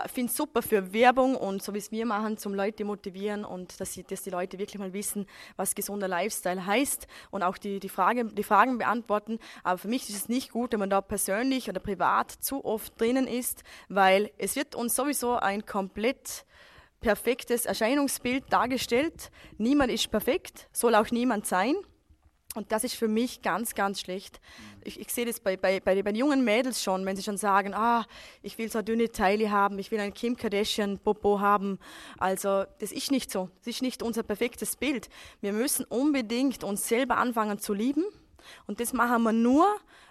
Ich 0.05 0.11
finde 0.11 0.31
es 0.31 0.37
super 0.37 0.63
für 0.63 0.91
Werbung 0.91 1.35
und 1.35 1.61
so 1.61 1.73
wie 1.75 1.77
es 1.77 1.91
wir 1.91 2.07
machen, 2.07 2.37
zum 2.37 2.55
Leute 2.55 2.85
motivieren 2.85 3.45
und 3.45 3.79
dass, 3.79 3.93
sie, 3.93 4.03
dass 4.03 4.23
die 4.23 4.31
Leute 4.31 4.57
wirklich 4.57 4.79
mal 4.79 4.93
wissen, 4.93 5.27
was 5.55 5.75
gesunder 5.75 6.07
Lifestyle 6.07 6.65
heißt 6.65 7.07
und 7.29 7.43
auch 7.43 7.59
die, 7.59 7.79
die, 7.79 7.89
Frage, 7.89 8.25
die 8.25 8.43
Fragen 8.43 8.79
beantworten. 8.79 9.37
Aber 9.63 9.77
für 9.77 9.87
mich 9.87 10.09
ist 10.09 10.15
es 10.15 10.29
nicht 10.29 10.51
gut, 10.51 10.71
wenn 10.71 10.79
man 10.79 10.89
da 10.89 11.01
persönlich 11.01 11.69
oder 11.69 11.79
privat 11.79 12.31
zu 12.31 12.65
oft 12.65 12.99
drinnen 12.99 13.27
ist, 13.27 13.63
weil 13.89 14.31
es 14.39 14.55
wird 14.55 14.73
uns 14.73 14.95
sowieso 14.95 15.35
ein 15.35 15.65
komplett 15.67 16.45
perfektes 16.99 17.65
Erscheinungsbild 17.65 18.45
dargestellt. 18.51 19.29
Niemand 19.57 19.91
ist 19.91 20.09
perfekt, 20.09 20.67
soll 20.71 20.95
auch 20.95 21.11
niemand 21.11 21.45
sein. 21.45 21.75
Und 22.53 22.71
das 22.71 22.83
ist 22.83 22.95
für 22.95 23.07
mich 23.07 23.41
ganz, 23.41 23.73
ganz 23.73 23.99
schlecht. 23.99 24.39
Ich, 24.83 24.99
ich 24.99 25.11
sehe 25.11 25.25
das 25.25 25.39
bei, 25.39 25.57
bei, 25.57 25.79
bei, 25.79 26.01
bei 26.01 26.11
jungen 26.11 26.43
Mädels 26.43 26.83
schon, 26.83 27.05
wenn 27.05 27.15
sie 27.15 27.23
schon 27.23 27.37
sagen, 27.37 27.73
ah, 27.73 28.05
ich 28.41 28.57
will 28.57 28.69
so 28.71 28.81
dünne 28.81 29.11
Teile 29.11 29.49
haben, 29.51 29.79
ich 29.79 29.91
will 29.91 29.99
ein 29.99 30.13
Kim 30.13 30.37
Kardashian 30.37 30.99
Popo 30.99 31.39
haben. 31.39 31.79
Also 32.17 32.65
das 32.79 32.91
ist 32.91 33.11
nicht 33.11 33.31
so. 33.31 33.49
Das 33.59 33.67
ist 33.67 33.81
nicht 33.81 34.03
unser 34.03 34.23
perfektes 34.23 34.75
Bild. 34.75 35.09
Wir 35.41 35.53
müssen 35.53 35.85
unbedingt 35.85 36.63
uns 36.63 36.87
selber 36.87 37.17
anfangen 37.17 37.59
zu 37.59 37.73
lieben. 37.73 38.03
Und 38.67 38.79
das 38.79 38.93
machen 38.93 39.23
wir 39.23 39.31
nur, 39.31 39.65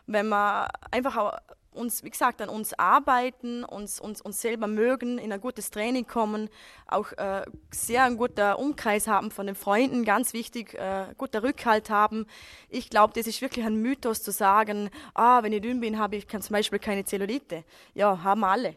wenn 0.07 0.29
wir 0.29 0.69
einfach 0.91 1.17
auch 1.17 1.39
uns, 1.73 2.05
wie 2.05 2.11
gesagt, 2.11 2.41
an 2.41 2.49
uns 2.49 2.75
arbeiten, 2.75 3.65
uns, 3.65 4.01
uns, 4.01 4.21
uns 4.21 4.41
selber 4.41 4.67
mögen, 4.67 5.19
in 5.19 5.33
ein 5.33 5.41
gutes 5.41 5.71
Training 5.71 6.07
kommen, 6.07 6.49
auch 6.87 7.13
äh, 7.13 7.45
sehr 7.71 8.05
einen 8.05 8.17
guten 8.17 8.55
Umkreis 8.55 9.07
haben 9.07 9.31
von 9.31 9.47
den 9.47 9.55
Freunden, 9.55 10.05
ganz 10.05 10.33
wichtig, 10.33 10.75
äh, 10.75 11.07
guter 11.17 11.43
Rückhalt 11.43 11.91
haben. 11.91 12.27
Ich 12.69 12.91
glaube, 12.91 13.15
das 13.15 13.27
ist 13.27 13.41
wirklich 13.43 13.65
ein 13.65 13.81
Mythos 13.81 14.23
zu 14.23 14.33
sagen, 14.33 14.91
ah, 15.15 15.43
wenn 15.43 15.53
ich 15.53 15.63
dünn 15.63 15.81
bin, 15.81 15.99
habe 15.99 16.17
ich 16.17 16.29
zum 16.29 16.53
Beispiel 16.53 16.79
keine 16.79 17.05
Zellulite. 17.05 17.65
Ja, 17.95 18.23
haben 18.23 18.45
alle. 18.45 18.75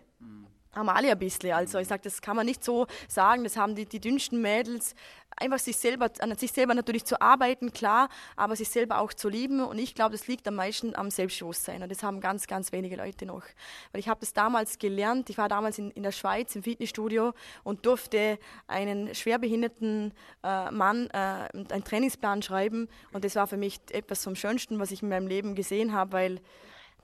Haben 0.76 0.90
alle 0.90 1.10
ein 1.10 1.18
bisschen. 1.18 1.54
Also 1.54 1.80
ich 1.80 1.88
sage, 1.88 2.02
das 2.04 2.22
kann 2.22 2.36
man 2.36 2.46
nicht 2.46 2.64
so 2.64 2.86
sagen, 3.08 3.46
das 3.46 3.56
haben 3.56 3.76
die, 3.76 3.86
die 3.86 4.02
dünnsten 4.02 4.42
Mädels. 4.42 4.94
Einfach 5.38 5.60
sich 5.60 5.76
selber, 5.78 6.10
an 6.20 6.38
sich 6.38 6.52
selber 6.52 6.74
natürlich 6.74 7.04
zu 7.04 7.20
arbeiten, 7.22 7.74
klar, 7.74 8.10
aber 8.36 8.56
sich 8.56 8.70
selber 8.70 9.00
auch 9.00 9.14
zu 9.14 9.28
lieben. 9.30 9.62
Und 9.62 9.80
ich 9.80 9.96
glaube, 9.96 10.12
das 10.12 10.28
liegt 10.28 10.48
am 10.48 10.56
meisten 10.56 10.96
am 10.96 11.10
Selbstbewusstsein. 11.12 11.82
Und 11.82 11.92
das 11.92 12.04
haben 12.04 12.22
ganz, 12.22 12.48
ganz 12.48 12.72
wenige 12.72 12.98
Leute 12.98 13.26
noch. 13.26 13.44
Weil 13.92 14.00
ich 14.00 14.10
habe 14.10 14.20
das 14.20 14.34
damals 14.34 14.78
gelernt. 14.78 15.30
Ich 15.30 15.38
war 15.38 15.50
damals 15.50 15.78
in, 15.78 15.92
in 15.92 16.04
der 16.04 16.12
Schweiz 16.12 16.56
im 16.56 16.64
Fitnessstudio 16.64 17.34
und 17.64 17.86
durfte 17.86 18.38
einen 18.68 19.16
schwerbehinderten 19.16 20.14
äh, 20.44 20.72
Mann 20.72 21.10
äh, 21.12 21.18
einen 21.18 21.84
Trainingsplan 21.84 22.42
schreiben. 22.42 22.90
Und 23.14 23.24
das 23.24 23.36
war 23.36 23.48
für 23.48 23.58
mich 23.58 23.80
etwas 23.92 24.24
vom 24.24 24.36
Schönsten, 24.36 24.80
was 24.80 24.92
ich 24.92 25.02
in 25.02 25.10
meinem 25.10 25.28
Leben 25.28 25.56
gesehen 25.56 25.94
habe, 25.94 26.14
weil 26.14 26.42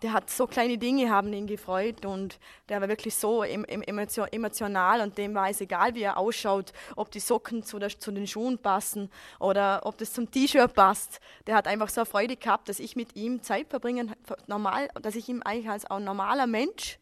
der 0.02 0.14
hat 0.14 0.30
so 0.30 0.48
kleine 0.48 0.78
Dinge 0.78 1.10
haben 1.10 1.32
ihn 1.34 1.48
gefreut 1.48 2.06
und 2.06 2.40
der 2.70 2.82
war 2.82 2.88
wirklich 2.88 3.16
so 3.16 3.44
em, 3.44 3.64
em, 3.66 3.82
emotio- 3.82 4.28
emotional 4.32 5.02
und 5.02 5.18
dem 5.18 5.36
war 5.36 5.50
es 5.50 5.62
egal, 5.62 5.94
wie 5.96 6.02
er 6.02 6.18
ausschaut, 6.18 6.74
ob 6.96 7.12
die 7.12 7.20
Socken 7.20 7.64
zu, 7.64 7.78
der, 7.78 7.90
zu 7.90 8.12
den 8.12 8.26
Schuhen 8.28 8.58
passen 8.58 9.10
oder 9.40 9.82
ob 9.84 9.98
das 9.98 10.14
zum 10.14 10.30
T-Shirt 10.30 10.74
passt. 10.74 11.20
Der 11.46 11.56
hat 11.56 11.68
einfach 11.68 11.90
so 11.90 12.02
eine 12.02 12.06
Freude 12.06 12.36
gehabt, 12.36 12.70
dass 12.70 12.80
ich 12.80 12.96
mit 12.96 13.16
ihm 13.16 13.42
Zeit 13.44 13.70
verbringen, 13.70 14.16
normal, 14.48 14.90
dass 15.02 15.16
ich 15.16 15.30
ihn 15.30 15.42
eigentlich 15.44 15.70
als 15.70 15.86
ein 15.86 16.04
normaler 16.04 16.48
Mensch 16.48 16.98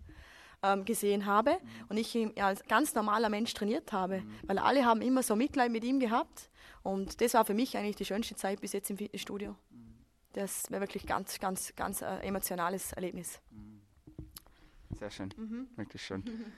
ähm, 0.62 0.84
gesehen 0.84 1.26
habe 1.26 1.58
und 1.88 1.98
ich 1.98 2.14
ihn 2.16 2.34
als 2.40 2.64
ganz 2.64 2.94
normaler 2.94 3.30
Mensch 3.30 3.54
trainiert 3.54 3.94
habe, 3.94 4.24
weil 4.44 4.60
alle 4.60 4.86
haben 4.86 5.02
immer 5.02 5.24
so 5.24 5.36
Mitleid 5.36 5.72
mit 5.72 5.84
ihm 5.86 6.00
gehabt 6.00 6.50
und 6.84 7.22
das 7.22 7.34
war 7.34 7.46
für 7.46 7.54
mich 7.54 7.78
eigentlich 7.78 7.96
die 7.96 8.06
schönste 8.06 8.36
Zeit 8.36 8.60
bis 8.60 8.74
jetzt 8.74 8.90
im 8.90 8.98
Fitnessstudio. 8.98 9.56
Das 10.34 10.72
war 10.72 10.80
wirklich 10.80 11.06
ganz, 11.06 11.40
ganz, 11.40 11.74
ganz 11.76 12.02
äh, 12.02 12.18
emotionales 12.20 12.94
Erlebnis. 12.94 13.40
Sehr 14.98 15.10
schön, 15.12 15.34
Mhm. 15.38 15.68
wirklich 15.76 16.02
schön. 16.04 16.24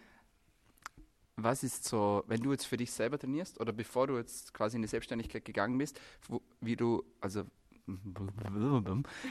Was 1.37 1.63
ist 1.63 1.85
so, 1.85 2.23
wenn 2.27 2.41
du 2.41 2.51
jetzt 2.51 2.65
für 2.65 2.77
dich 2.77 2.91
selber 2.91 3.17
trainierst 3.17 3.59
oder 3.59 3.71
bevor 3.73 4.07
du 4.07 4.17
jetzt 4.17 4.53
quasi 4.53 4.75
in 4.75 4.81
die 4.83 4.87
Selbstständigkeit 4.87 5.43
gegangen 5.43 5.77
bist, 5.77 5.99
wo, 6.27 6.41
wie 6.59 6.75
du, 6.75 7.03
also 7.19 7.45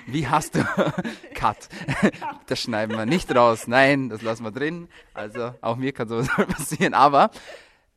wie 0.07 0.27
hast 0.27 0.55
du 0.57 0.65
Cut? 1.35 1.69
Das 2.47 2.61
schneiden 2.61 2.97
wir 2.97 3.07
nicht 3.07 3.35
raus. 3.35 3.69
Nein, 3.69 4.09
das 4.09 4.23
lassen 4.23 4.43
wir 4.43 4.51
drin. 4.51 4.89
Also 5.15 5.55
auch 5.61 5.77
mir 5.77 5.93
kann 5.93 6.09
sowas 6.09 6.29
passieren. 6.49 6.95
Aber 6.95 7.31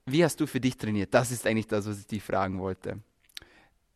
wie 0.06 0.23
hast 0.23 0.39
du 0.39 0.45
für 0.45 0.60
dich 0.62 0.77
trainiert? 0.77 1.13
Das 1.13 1.32
ist 1.32 1.47
eigentlich 1.47 1.67
das, 1.67 1.88
was 1.88 1.99
ich 1.99 2.08
dich 2.08 2.21
fragen 2.23 2.60
wollte. 2.60 2.99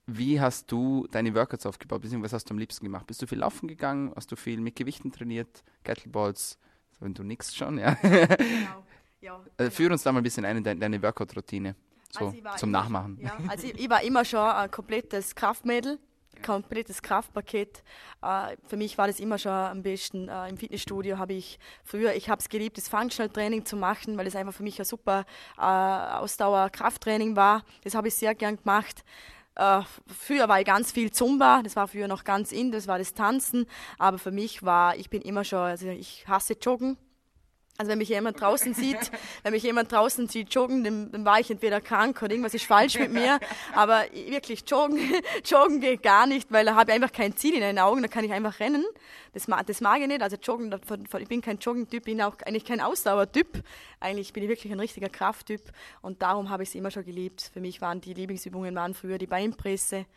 Wie 0.10 0.40
hast 0.40 0.72
du 0.72 1.06
deine 1.12 1.36
Workouts 1.36 1.66
aufgebaut? 1.66 2.02
Beziehungsweise 2.02 2.32
was 2.32 2.34
hast 2.42 2.50
du 2.50 2.54
am 2.54 2.60
liebsten 2.60 2.86
gemacht? 2.86 3.06
Bist 3.08 3.22
du 3.22 3.28
viel 3.28 3.40
laufen 3.40 3.68
gegangen? 3.68 4.14
Hast 4.16 4.32
du 4.32 4.38
viel 4.38 4.62
mit 4.62 4.76
Gewichten 4.78 5.12
trainiert? 5.12 5.64
Kettleballs? 5.84 6.58
Wenn 7.00 7.14
du 7.14 7.24
nix 7.24 7.54
schon, 7.56 7.78
ja. 7.78 7.94
Genau. 7.96 8.84
Ja, 9.20 9.40
Äh, 9.58 9.70
Führ 9.70 9.92
uns 9.92 10.04
da 10.04 10.12
mal 10.12 10.20
ein 10.22 10.24
bisschen 10.24 10.46
ein 10.46 10.58
in 10.58 10.64
deine, 10.64 10.80
deine 10.80 11.02
Workout-Routine. 11.04 11.76
So, 12.12 12.28
Also 12.28 12.38
zum 12.58 12.70
immer- 12.70 12.80
Nachmachen. 12.84 13.20
Ja, 13.22 13.38
also 13.50 13.68
ich, 13.68 13.78
ich 13.78 13.90
war 13.90 14.02
immer 14.02 14.24
schon 14.24 14.40
ein 14.40 14.72
komplettes 14.72 15.36
Kraftmädel, 15.36 16.00
komplettes 16.46 17.02
Kraftpaket. 17.02 17.84
Äh, 18.22 18.56
für 18.68 18.78
mich 18.78 18.98
war 18.98 19.08
das 19.08 19.20
immer 19.20 19.38
schon 19.38 19.52
am 19.52 19.84
besten. 19.84 20.30
Äh, 20.30 20.48
Im 20.50 20.58
Fitnessstudio 20.58 21.18
habe 21.18 21.34
ich 21.34 21.60
früher, 21.84 22.14
ich 22.16 22.30
habe 22.30 22.40
es 22.40 22.48
geliebt, 22.48 22.78
das 22.78 22.88
Functional 22.88 23.30
Training 23.30 23.66
zu 23.66 23.76
machen, 23.76 24.18
weil 24.18 24.26
es 24.28 24.36
einfach 24.38 24.54
für 24.54 24.64
mich 24.64 24.80
ein 24.80 24.86
super 24.86 25.26
äh, 25.58 25.62
Ausdauer-Krafttraining 25.62 27.36
war. 27.36 27.64
Das 27.84 27.94
habe 27.96 28.08
ich 28.08 28.16
sehr 28.16 28.34
gern 28.36 28.56
gemacht. 28.58 29.04
Äh, 29.58 29.82
früher 30.08 30.48
war 30.48 30.60
ich 30.60 30.66
ganz 30.66 30.92
viel 30.92 31.12
Zumba, 31.12 31.62
das 31.64 31.76
war 31.76 31.88
früher 31.88 32.08
noch 32.08 32.24
ganz 32.24 32.52
in, 32.52 32.72
das 32.72 32.88
war 32.88 33.00
das 33.00 33.14
Tanzen, 33.14 33.66
aber 33.98 34.20
für 34.20 34.32
mich 34.32 34.64
war, 34.64 34.96
ich 34.96 35.10
bin 35.10 35.22
immer 35.22 35.44
schon, 35.44 35.60
also 35.60 35.88
ich 35.88 36.28
hasse 36.28 36.54
Joggen, 36.62 36.98
also 37.80 37.92
wenn 37.92 38.00
mich 38.00 38.10
jemand 38.10 38.42
draußen 38.42 38.74
sieht, 38.74 39.12
wenn 39.44 39.54
mich 39.54 39.62
jemand 39.62 39.92
draußen 39.92 40.28
sieht 40.28 40.52
joggen, 40.52 40.84
dann, 40.84 41.12
dann, 41.12 41.26
war 41.26 41.40
ich 41.40 41.52
entweder 41.52 41.80
krank 41.80 42.24
oder 42.24 42.32
irgendwas 42.32 42.56
ist 42.56 42.66
falsch 42.66 42.98
mit 42.98 43.14
mir. 43.14 43.40
Aber 43.76 44.04
wirklich 44.14 44.64
joggen, 44.68 45.00
joggen 45.46 45.80
geht 45.80 46.02
gar 46.02 46.26
nicht, 46.26 46.52
weil 46.52 46.66
da 46.66 46.74
habe 46.74 46.90
ich 46.90 46.96
einfach 46.96 47.12
kein 47.12 47.38
Ziel 47.38 47.54
in 47.54 47.62
den 47.62 47.78
Augen, 47.78 48.02
da 48.02 48.08
kann 48.08 48.26
ich 48.26 48.32
einfach 48.32 48.60
rennen. 48.60 48.84
Das, 49.34 49.46
das 49.68 49.82
mag 49.82 50.02
ich 50.02 50.08
nicht. 50.08 50.24
Also 50.24 50.38
joggen, 50.38 50.74
ich 51.20 51.28
bin 51.28 51.42
kein 51.42 51.60
Jogging-Typ, 51.60 52.06
bin 52.06 52.20
auch 52.20 52.36
eigentlich 52.46 52.66
kein 52.66 52.82
Ausdauertyp. 52.82 53.64
Eigentlich 54.00 54.34
bin 54.34 54.42
ich 54.42 54.50
wirklich 54.50 54.74
ein 54.74 54.80
richtiger 54.80 55.10
Krafttyp 55.10 55.62
und 56.02 56.24
darum 56.24 56.50
habe 56.50 56.64
ich 56.64 56.70
es 56.70 56.76
immer 56.76 56.90
schon 56.90 57.06
geliebt. 57.06 57.52
Für 57.54 57.60
mich 57.60 57.80
waren 57.80 58.02
die 58.02 58.16
Lieblingsübungen 58.16 58.74
waren 58.74 58.96
früher 58.96 59.20
die 59.20 59.28
Beinpresse, 59.28 60.08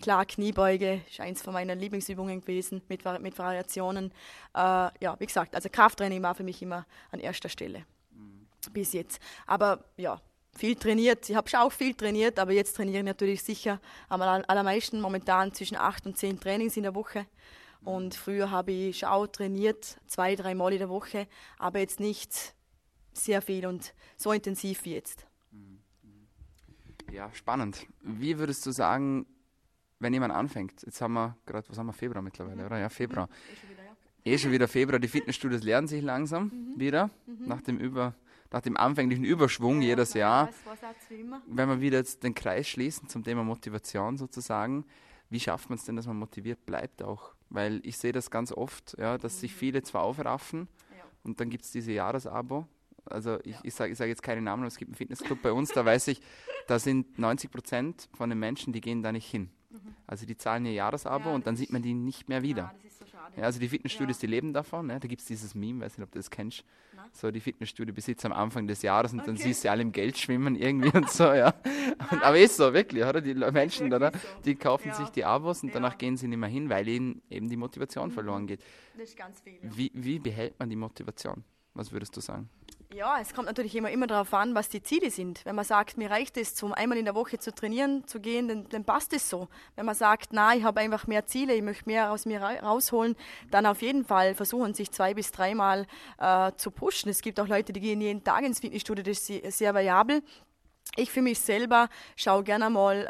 Klar, 0.00 0.26
Kniebeuge 0.26 1.02
ist 1.10 1.20
eins 1.20 1.42
von 1.42 1.52
meinen 1.52 1.78
Lieblingsübungen 1.78 2.40
gewesen 2.40 2.82
mit, 2.88 3.04
mit 3.20 3.38
Variationen. 3.38 4.12
Äh, 4.54 4.58
ja, 5.00 5.16
wie 5.18 5.26
gesagt, 5.26 5.54
also 5.54 5.68
Krafttraining 5.68 6.22
war 6.22 6.34
für 6.34 6.44
mich 6.44 6.62
immer 6.62 6.86
an 7.10 7.20
erster 7.20 7.48
Stelle 7.48 7.84
mhm. 8.10 8.46
bis 8.72 8.92
jetzt. 8.92 9.20
Aber 9.46 9.84
ja, 9.96 10.20
viel 10.56 10.76
trainiert. 10.76 11.28
Ich 11.28 11.36
habe 11.36 11.48
schon 11.48 11.60
auch 11.60 11.72
viel 11.72 11.94
trainiert, 11.94 12.38
aber 12.38 12.52
jetzt 12.52 12.76
trainiere 12.76 12.98
ich 12.98 13.04
natürlich 13.04 13.42
sicher 13.42 13.80
am 14.08 14.22
allermeisten 14.22 15.00
momentan 15.00 15.52
zwischen 15.52 15.76
acht 15.76 16.06
und 16.06 16.16
zehn 16.16 16.38
Trainings 16.38 16.76
in 16.76 16.84
der 16.84 16.94
Woche. 16.94 17.26
Und 17.82 18.14
früher 18.14 18.50
habe 18.50 18.72
ich 18.72 18.98
schon 18.98 19.08
auch 19.08 19.26
trainiert, 19.26 19.98
zwei, 20.06 20.34
drei 20.34 20.54
Mal 20.54 20.72
in 20.72 20.80
der 20.80 20.88
Woche, 20.88 21.28
aber 21.58 21.78
jetzt 21.78 22.00
nicht 22.00 22.54
sehr 23.12 23.40
viel 23.40 23.66
und 23.66 23.94
so 24.16 24.32
intensiv 24.32 24.84
wie 24.84 24.94
jetzt. 24.94 25.26
Mhm. 25.52 25.80
Ja, 27.12 27.32
spannend. 27.32 27.86
Wie 28.02 28.38
würdest 28.38 28.66
du 28.66 28.70
sagen, 28.70 29.26
wenn 30.00 30.12
jemand 30.12 30.32
anfängt, 30.34 30.82
jetzt 30.84 31.00
haben 31.00 31.14
wir 31.14 31.36
gerade, 31.46 31.68
was 31.68 31.78
haben 31.78 31.86
wir, 31.86 31.92
Februar 31.92 32.22
mittlerweile, 32.22 32.60
mhm. 32.60 32.66
oder? 32.66 32.78
Ja, 32.78 32.88
Februar. 32.88 33.28
Eh, 33.28 33.56
schon 33.56 33.70
wieder, 33.70 33.82
ja. 33.84 34.32
eh 34.32 34.38
schon 34.38 34.52
wieder 34.52 34.68
Februar, 34.68 34.98
die 34.98 35.08
Fitnessstudios 35.08 35.62
lernen 35.62 35.88
sich 35.88 36.02
langsam 36.02 36.44
mhm. 36.44 36.80
wieder, 36.80 37.10
mhm. 37.26 37.48
nach 37.48 37.60
dem 37.62 37.78
Über 37.78 38.14
nach 38.50 38.60
dem 38.62 38.76
anfänglichen 38.76 39.24
Überschwung 39.24 39.82
ja, 39.82 39.88
jedes 39.88 40.14
Jahr, 40.14 40.48
wenn 41.46 41.68
wir 41.68 41.80
wieder 41.80 41.98
jetzt 41.98 42.22
den 42.22 42.34
Kreis 42.34 42.68
schließen 42.68 43.08
zum 43.08 43.22
Thema 43.22 43.44
Motivation 43.44 44.16
sozusagen, 44.16 44.84
wie 45.30 45.40
schafft 45.40 45.68
man 45.68 45.78
es 45.78 45.84
denn, 45.84 45.96
dass 45.96 46.06
man 46.06 46.16
motiviert 46.16 46.64
bleibt 46.64 47.02
auch? 47.02 47.34
Weil 47.50 47.80
ich 47.84 47.98
sehe 47.98 48.12
das 48.12 48.30
ganz 48.30 48.52
oft, 48.52 48.96
ja, 48.98 49.18
dass 49.18 49.40
sich 49.40 49.52
mhm. 49.52 49.58
viele 49.58 49.82
zwar 49.82 50.02
aufraffen 50.02 50.68
ja. 50.96 51.04
und 51.24 51.40
dann 51.40 51.50
gibt 51.50 51.64
es 51.64 51.70
diese 51.70 51.92
Jahresabo. 51.92 52.66
Also 53.04 53.38
ich, 53.40 53.52
ja. 53.52 53.60
ich 53.62 53.74
sage 53.74 53.94
sag 53.94 54.06
jetzt 54.06 54.22
keine 54.22 54.42
Namen, 54.42 54.62
aber 54.62 54.68
es 54.68 54.76
gibt 54.76 54.90
einen 54.90 54.96
Fitnessclub 54.96 55.40
bei 55.42 55.52
uns, 55.52 55.70
da 55.70 55.84
weiß 55.84 56.08
ich, 56.08 56.20
da 56.66 56.78
sind 56.78 57.18
90 57.18 57.50
Prozent 57.50 58.08
von 58.14 58.28
den 58.28 58.38
Menschen, 58.38 58.72
die 58.72 58.80
gehen 58.80 59.02
da 59.02 59.12
nicht 59.12 59.30
hin. 59.30 59.50
Mhm. 59.82 59.94
Also 60.06 60.26
die 60.26 60.36
zahlen 60.36 60.66
ihr 60.66 60.72
Jahresabo 60.72 61.30
ja, 61.30 61.34
und 61.34 61.46
dann 61.46 61.56
sieht 61.56 61.70
man 61.70 61.82
die 61.82 61.94
nicht 61.94 62.28
mehr 62.28 62.42
wieder. 62.42 62.62
Ja, 62.62 62.72
das 62.74 62.84
ist 62.84 62.98
so 62.98 63.06
schade. 63.06 63.34
Ja, 63.36 63.44
also 63.44 63.60
die 63.60 63.68
Fitnessstudios, 63.68 64.18
die 64.18 64.26
leben 64.26 64.52
davon. 64.52 64.86
Ne? 64.86 64.98
Da 65.00 65.08
gibt 65.08 65.20
es 65.20 65.26
dieses 65.26 65.54
Meme, 65.54 65.84
weiß 65.84 65.98
nicht, 65.98 66.04
ob 66.04 66.12
du 66.12 66.18
das 66.18 66.30
kennst. 66.30 66.64
Na? 66.94 67.06
So 67.12 67.30
die 67.30 67.40
Fitnessstudio-Besitzer 67.40 68.26
am 68.30 68.32
Anfang 68.32 68.66
des 68.66 68.82
Jahres 68.82 69.12
und 69.12 69.20
okay. 69.20 69.26
dann 69.26 69.36
siehst 69.36 69.64
du 69.64 69.70
alle 69.70 69.82
im 69.82 69.92
Geld 69.92 70.18
schwimmen 70.18 70.56
irgendwie 70.56 70.96
und 70.96 71.10
so, 71.10 71.32
ja. 71.32 71.54
Und, 72.10 72.22
aber 72.22 72.38
ist 72.38 72.56
so, 72.56 72.72
wirklich, 72.72 73.04
oder? 73.04 73.20
Die 73.20 73.34
Menschen, 73.34 73.92
oder? 73.92 74.12
Die 74.44 74.54
kaufen 74.54 74.92
sich 74.92 75.08
die 75.08 75.24
Abos 75.24 75.62
und 75.62 75.74
danach 75.74 75.98
gehen 75.98 76.16
sie 76.16 76.28
nicht 76.28 76.38
mehr 76.38 76.48
hin, 76.48 76.70
weil 76.70 76.86
ihnen 76.86 77.22
eben 77.28 77.48
die 77.48 77.56
Motivation 77.56 78.08
mhm. 78.08 78.12
verloren 78.12 78.46
geht. 78.46 78.64
Das 78.96 79.08
ist 79.10 79.16
ganz 79.16 79.40
viel. 79.40 79.58
Wie, 79.62 79.90
wie 79.94 80.18
behält 80.18 80.58
man 80.58 80.70
die 80.70 80.76
Motivation? 80.76 81.44
Was 81.74 81.92
würdest 81.92 82.16
du 82.16 82.20
sagen? 82.20 82.48
Ja, 82.94 83.20
es 83.20 83.34
kommt 83.34 83.48
natürlich 83.48 83.76
immer, 83.76 83.90
immer 83.90 84.06
darauf 84.06 84.32
an, 84.32 84.54
was 84.54 84.70
die 84.70 84.82
Ziele 84.82 85.10
sind. 85.10 85.44
Wenn 85.44 85.54
man 85.54 85.66
sagt, 85.66 85.98
mir 85.98 86.10
reicht 86.10 86.38
es, 86.38 86.54
zum 86.54 86.72
einmal 86.72 86.96
in 86.96 87.04
der 87.04 87.14
Woche 87.14 87.38
zu 87.38 87.54
trainieren, 87.54 88.06
zu 88.06 88.18
gehen, 88.18 88.48
dann, 88.48 88.66
dann 88.70 88.84
passt 88.84 89.12
es 89.12 89.28
so. 89.28 89.48
Wenn 89.76 89.84
man 89.84 89.94
sagt, 89.94 90.30
na, 90.32 90.54
ich 90.54 90.64
habe 90.64 90.80
einfach 90.80 91.06
mehr 91.06 91.26
Ziele, 91.26 91.54
ich 91.54 91.60
möchte 91.62 91.84
mehr 91.84 92.10
aus 92.10 92.24
mir 92.24 92.40
rausholen, 92.40 93.14
dann 93.50 93.66
auf 93.66 93.82
jeden 93.82 94.06
Fall 94.06 94.34
versuchen, 94.34 94.72
sich 94.72 94.90
zwei 94.90 95.12
bis 95.12 95.30
dreimal 95.32 95.86
äh, 96.18 96.52
zu 96.56 96.70
pushen. 96.70 97.10
Es 97.10 97.20
gibt 97.20 97.38
auch 97.40 97.46
Leute, 97.46 97.74
die 97.74 97.80
gehen 97.80 98.00
jeden 98.00 98.24
Tag 98.24 98.42
ins 98.42 98.60
Fitnessstudio, 98.60 99.04
das 99.04 99.28
ist 99.28 99.58
sehr 99.58 99.74
variabel. 99.74 100.22
Ich 100.98 101.12
für 101.12 101.22
mich 101.22 101.38
selber 101.38 101.88
schaue 102.16 102.42
gerne 102.42 102.68
mal 102.70 103.06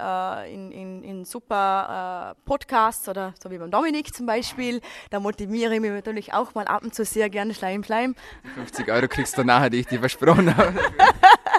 äh, 0.46 0.52
in, 0.52 0.70
in, 0.70 1.02
in 1.02 1.24
super 1.24 2.34
äh, 2.36 2.40
Podcasts 2.44 3.08
oder 3.08 3.32
so 3.42 3.50
wie 3.50 3.56
beim 3.56 3.70
Dominik 3.70 4.14
zum 4.14 4.26
Beispiel. 4.26 4.82
Da 5.08 5.20
motiviere 5.20 5.74
ich 5.74 5.80
mich 5.80 5.90
natürlich 5.90 6.34
auch 6.34 6.54
mal 6.54 6.66
ab 6.66 6.82
und 6.82 6.94
zu 6.94 7.06
sehr 7.06 7.30
gerne 7.30 7.54
Schleim, 7.54 7.82
Schleim. 7.82 8.14
50 8.56 8.90
Euro 8.90 9.08
kriegst 9.08 9.38
du 9.38 9.42
nachher, 9.42 9.70
die 9.70 9.78
ich 9.78 9.86
dir 9.86 10.00
versprochen 10.00 10.54
habe. 10.54 10.78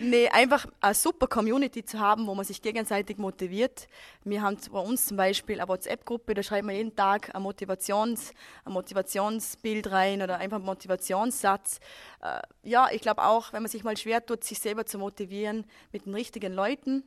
nee, 0.00 0.28
einfach 0.28 0.66
eine 0.80 0.94
super 0.94 1.26
Community 1.26 1.84
zu 1.84 1.98
haben, 1.98 2.26
wo 2.26 2.34
man 2.34 2.44
sich 2.44 2.60
gegenseitig 2.62 3.18
motiviert. 3.18 3.88
Wir 4.24 4.42
haben 4.42 4.56
bei 4.70 4.78
uns 4.78 5.06
zum 5.06 5.16
Beispiel 5.16 5.60
eine 5.60 5.68
WhatsApp-Gruppe, 5.68 6.34
da 6.34 6.42
schreibt 6.42 6.66
man 6.66 6.74
jeden 6.74 6.94
Tag 6.94 7.34
ein, 7.34 7.42
Motivations, 7.42 8.32
ein 8.64 8.72
Motivationsbild 8.72 9.90
rein 9.90 10.22
oder 10.22 10.38
einfach 10.38 10.56
einen 10.56 10.66
Motivationssatz. 10.66 11.80
Äh, 12.22 12.40
ja, 12.62 12.88
ich 12.90 13.00
glaube 13.00 13.24
auch, 13.24 13.52
wenn 13.52 13.62
man 13.62 13.70
sich 13.70 13.84
mal 13.84 13.96
schwer 13.96 14.24
tut, 14.24 14.44
sich 14.44 14.58
selber 14.58 14.86
zu 14.86 14.98
motivieren 14.98 15.64
mit 15.92 16.06
den 16.06 16.14
richtigen 16.14 16.52
Leuten, 16.52 17.02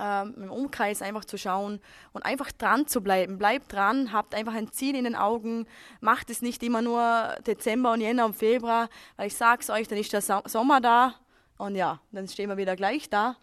ähm, 0.00 0.34
im 0.36 0.50
Umkreis 0.50 1.02
einfach 1.02 1.24
zu 1.24 1.38
schauen 1.38 1.80
und 2.12 2.24
einfach 2.24 2.52
dran 2.52 2.86
zu 2.86 3.00
bleiben. 3.00 3.38
Bleibt 3.38 3.72
dran, 3.72 4.12
habt 4.12 4.34
einfach 4.34 4.54
ein 4.54 4.70
Ziel 4.72 4.96
in 4.96 5.04
den 5.04 5.14
Augen, 5.14 5.66
macht 6.00 6.30
es 6.30 6.42
nicht 6.42 6.62
immer 6.62 6.82
nur 6.82 7.34
Dezember 7.46 7.92
und 7.92 8.00
Jänner 8.00 8.26
und 8.26 8.36
Februar, 8.36 8.88
weil 9.16 9.28
ich 9.28 9.36
sag's 9.36 9.70
euch, 9.70 9.88
dann 9.88 9.98
ist 9.98 10.12
der 10.12 10.22
Sommer 10.22 10.80
da 10.80 11.14
und 11.58 11.74
ja, 11.74 12.00
dann 12.12 12.28
stehen 12.28 12.48
wir 12.48 12.56
wieder 12.56 12.76
gleich 12.76 13.08
da. 13.08 13.36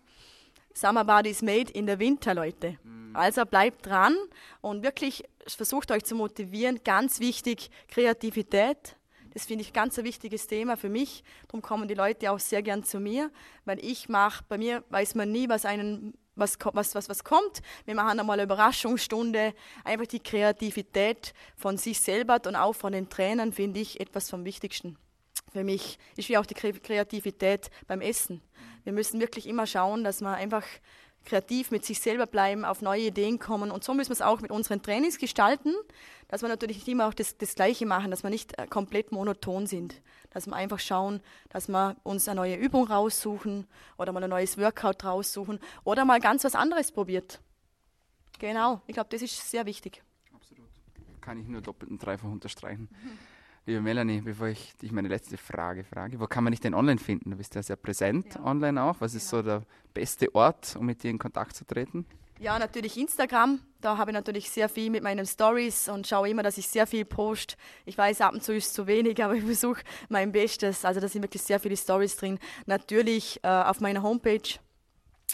Summer 0.74 1.06
Body 1.06 1.30
is 1.30 1.42
made 1.42 1.72
in 1.72 1.86
der 1.86 2.00
Winter, 2.00 2.34
Leute. 2.34 2.78
Mhm. 2.84 3.16
Also 3.16 3.46
bleibt 3.46 3.86
dran 3.86 4.16
und 4.62 4.84
wirklich 4.84 5.24
versucht 5.48 5.92
euch 5.92 6.04
zu 6.04 6.16
motivieren. 6.16 6.80
Ganz 6.84 7.20
wichtig, 7.20 7.70
Kreativität. 7.88 8.96
Das 9.34 9.46
finde 9.46 9.64
ich 9.64 9.74
ganz 9.74 9.98
ein 9.98 10.06
wichtiges 10.06 10.48
Thema 10.48 10.78
für 10.78 10.90
mich. 10.90 11.24
Darum 11.48 11.62
kommen 11.62 11.88
die 11.88 11.96
Leute 11.96 12.32
auch 12.32 12.40
sehr 12.40 12.62
gern 12.62 12.84
zu 12.84 13.00
mir, 13.00 13.32
weil 13.66 13.84
ich 13.84 14.10
mache, 14.10 14.44
bei 14.48 14.58
mir 14.58 14.84
weiß 14.90 15.16
man 15.16 15.32
nie, 15.32 15.50
was 15.50 15.66
einen 15.66 16.14
was, 16.36 16.58
was, 16.74 16.96
was, 16.96 17.10
was 17.10 17.24
kommt. 17.24 17.62
Wir 17.86 17.94
machen 17.94 18.20
einmal 18.20 18.40
eine 18.40 18.46
Überraschungsstunde. 18.46 19.54
Einfach 19.84 20.08
die 20.08 20.20
Kreativität 20.20 21.34
von 21.56 21.78
sich 21.78 22.00
selber 22.00 22.40
und 22.48 22.56
auch 22.56 22.74
von 22.74 22.92
den 22.92 23.08
Trainern 23.08 23.54
finde 23.54 23.80
ich 23.80 24.00
etwas 24.00 24.32
vom 24.32 24.44
Wichtigsten 24.44 24.98
für 25.54 25.64
mich 25.64 26.00
ist 26.18 26.30
wie 26.30 26.38
auch 26.38 26.46
die 26.46 26.56
Kreativität 26.56 27.70
beim 27.88 28.02
Essen. 28.02 28.42
Wir 28.84 28.92
müssen 28.92 29.22
wirklich 29.22 29.48
immer 29.48 29.66
schauen, 29.66 30.04
dass 30.04 30.22
wir 30.22 30.34
einfach 30.34 30.66
kreativ 31.26 31.72
mit 31.72 31.86
sich 31.86 32.02
selber 32.02 32.26
bleiben, 32.26 32.66
auf 32.66 32.82
neue 32.82 33.04
Ideen 33.04 33.40
kommen. 33.40 33.72
Und 33.72 33.84
so 33.84 33.94
müssen 33.94 34.10
wir 34.10 34.16
es 34.16 34.22
auch 34.22 34.42
mit 34.42 34.52
unseren 34.52 34.82
Trainings 34.82 35.18
gestalten, 35.18 35.74
dass 36.28 36.42
wir 36.42 36.50
natürlich 36.50 36.78
nicht 36.78 36.90
immer 36.90 37.08
auch 37.08 37.14
das, 37.14 37.38
das 37.38 37.56
Gleiche 37.56 37.86
machen, 37.86 38.12
dass 38.12 38.24
wir 38.24 38.30
nicht 38.30 38.60
äh, 38.60 38.68
komplett 38.68 39.12
monoton 39.12 39.68
sind. 39.68 40.02
Dass 40.32 40.48
wir 40.48 40.56
einfach 40.56 40.80
schauen, 40.80 41.22
dass 41.50 41.70
wir 41.70 41.96
uns 42.04 42.28
eine 42.28 42.42
neue 42.42 42.56
Übung 42.56 42.88
raussuchen 42.88 43.68
oder 43.98 44.12
mal 44.12 44.24
ein 44.24 44.30
neues 44.30 44.58
Workout 44.58 45.06
raussuchen 45.06 45.60
oder 45.84 46.04
mal 46.04 46.20
ganz 46.20 46.44
was 46.44 46.56
anderes 46.56 46.92
probiert. 46.92 47.40
Genau, 48.40 48.82
ich 48.88 48.96
glaube, 48.96 49.10
das 49.12 49.22
ist 49.22 49.50
sehr 49.50 49.66
wichtig. 49.66 50.04
Absolut. 50.34 50.68
Kann 51.22 51.40
ich 51.40 51.48
nur 51.48 51.62
doppelt 51.62 51.90
und 51.92 52.00
dreifach 52.00 52.30
unterstreichen. 52.30 52.90
Liebe 53.66 53.80
Melanie, 53.80 54.20
bevor 54.20 54.48
ich 54.48 54.76
dich 54.76 54.92
meine 54.92 55.08
letzte 55.08 55.38
Frage 55.38 55.86
frage, 55.86 56.20
wo 56.20 56.28
kann 56.28 56.44
man 56.44 56.52
dich 56.52 56.60
denn 56.60 56.74
online 56.74 57.00
finden? 57.00 57.32
Du 57.32 57.38
bist 57.38 57.56
ja 57.56 57.64
sehr 57.64 57.78
präsent 57.78 58.36
ja. 58.36 58.44
online 58.44 58.82
auch. 58.84 59.00
Was 59.00 59.16
ist 59.16 59.30
so 59.30 59.42
der 59.42 59.64
beste 59.94 60.36
Ort, 60.36 60.76
um 60.76 60.86
mit 60.86 61.02
dir 61.02 61.10
in 61.10 61.18
Kontakt 61.18 61.56
zu 61.56 61.66
treten? 61.66 62.06
Ja, 62.40 62.60
natürlich 62.60 62.98
Instagram. 62.98 63.62
Da 63.80 63.98
habe 63.98 64.12
ich 64.12 64.16
natürlich 64.16 64.50
sehr 64.50 64.68
viel 64.68 64.90
mit 64.90 65.02
meinen 65.02 65.26
Stories 65.26 65.88
und 65.88 66.06
schaue 66.06 66.30
immer, 66.30 66.44
dass 66.44 66.58
ich 66.58 66.68
sehr 66.68 66.86
viel 66.86 67.06
post. 67.06 67.56
Ich 67.86 67.98
weiß, 67.98 68.20
ab 68.20 68.34
und 68.34 68.44
zu 68.44 68.54
ist 68.54 68.68
es 68.68 68.74
zu 68.74 68.86
wenig, 68.86 69.24
aber 69.24 69.36
ich 69.36 69.46
versuche 69.46 69.82
mein 70.10 70.34
Bestes. 70.34 70.84
Also 70.84 71.00
da 71.00 71.08
sind 71.08 71.22
wirklich 71.22 71.44
sehr 71.44 71.62
viele 71.62 71.78
Stories 71.78 72.18
drin. 72.18 72.40
Natürlich 72.66 73.40
äh, 73.44 73.48
auf 73.48 73.80
meiner 73.80 74.04
Homepage 74.04 74.60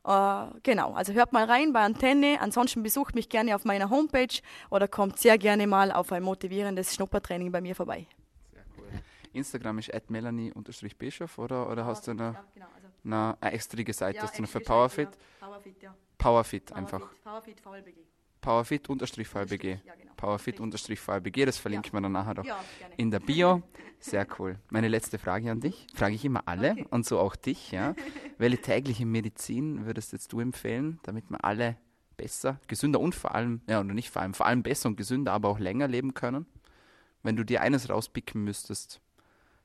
Äh, 0.06 0.58
genau, 0.62 0.92
also 0.92 1.12
hört 1.12 1.32
mal 1.32 1.44
rein 1.44 1.72
bei 1.72 1.80
Antenne. 1.80 2.38
Ansonsten 2.40 2.82
besucht 2.82 3.14
mich 3.14 3.28
gerne 3.28 3.54
auf 3.54 3.64
meiner 3.64 3.90
Homepage 3.90 4.40
oder 4.70 4.86
kommt 4.86 5.18
sehr 5.18 5.38
gerne 5.38 5.66
mal 5.66 5.90
auf 5.90 6.12
ein 6.12 6.22
motivierendes 6.22 6.94
Schnuppertraining 6.94 7.50
bei 7.50 7.60
mir 7.60 7.74
vorbei. 7.74 8.06
Instagram 9.34 9.78
ist 9.78 9.90
melanie-bischof 10.10 11.38
oder, 11.38 11.70
oder 11.70 11.84
hast 11.84 12.06
du 12.06 12.12
eine, 12.12 12.22
ja, 12.22 12.44
genau, 12.54 12.66
also 12.74 12.88
eine, 13.04 13.36
eine 13.40 13.52
extra 13.52 13.92
Seite, 13.92 14.16
ja, 14.16 14.22
hast 14.22 14.38
du 14.38 14.42
noch 14.42 14.48
für 14.48 14.60
Powerfit? 14.60 15.08
Seite, 15.12 15.18
ja. 15.18 15.46
Powerfit, 15.46 15.82
ja. 15.82 15.94
Powerfit, 16.18 16.72
einfach. 16.72 17.10
Powerfit 17.22 17.60
VLBG. 17.60 18.04
Powerfit-VBG. 18.44 19.80
Ja, 19.86 19.94
genau. 19.94 20.12
Powerfit-VBG, 20.16 21.46
das 21.46 21.56
verlinken 21.56 21.92
wir 21.94 22.00
dann 22.02 22.12
nachher 22.12 22.34
doch 22.34 22.46
in 22.96 23.10
der 23.10 23.20
Bio. 23.20 23.62
Sehr 24.00 24.26
cool. 24.38 24.58
Meine 24.68 24.88
letzte 24.88 25.18
Frage 25.18 25.50
an 25.50 25.60
dich, 25.60 25.86
frage 25.94 26.14
ich 26.14 26.24
immer 26.26 26.42
alle 26.46 26.72
Okay. 26.72 26.86
und 26.90 27.06
so 27.06 27.18
auch 27.18 27.36
dich. 27.36 27.72
Ja. 27.72 27.94
Welche 28.38 28.60
tägliche 28.60 29.06
Medizin 29.06 29.86
würdest 29.86 30.12
jetzt 30.12 30.32
du 30.32 30.40
empfehlen, 30.40 31.00
damit 31.04 31.30
wir 31.30 31.42
alle 31.42 31.78
besser, 32.18 32.60
gesünder 32.68 33.00
und 33.00 33.14
vor 33.14 33.34
allem, 33.34 33.62
ja, 33.66 33.80
oder 33.80 33.94
nicht 33.94 34.10
vor 34.10 34.20
allem, 34.20 34.34
vor 34.34 34.46
allem 34.46 34.62
besser 34.62 34.90
und 34.90 34.96
gesünder, 34.96 35.32
aber 35.32 35.48
auch 35.48 35.58
länger 35.58 35.88
leben 35.88 36.12
können? 36.12 36.46
Wenn 37.22 37.36
du 37.36 37.44
dir 37.44 37.62
eines 37.62 37.88
rauspicken 37.88 38.44
müsstest 38.44 39.00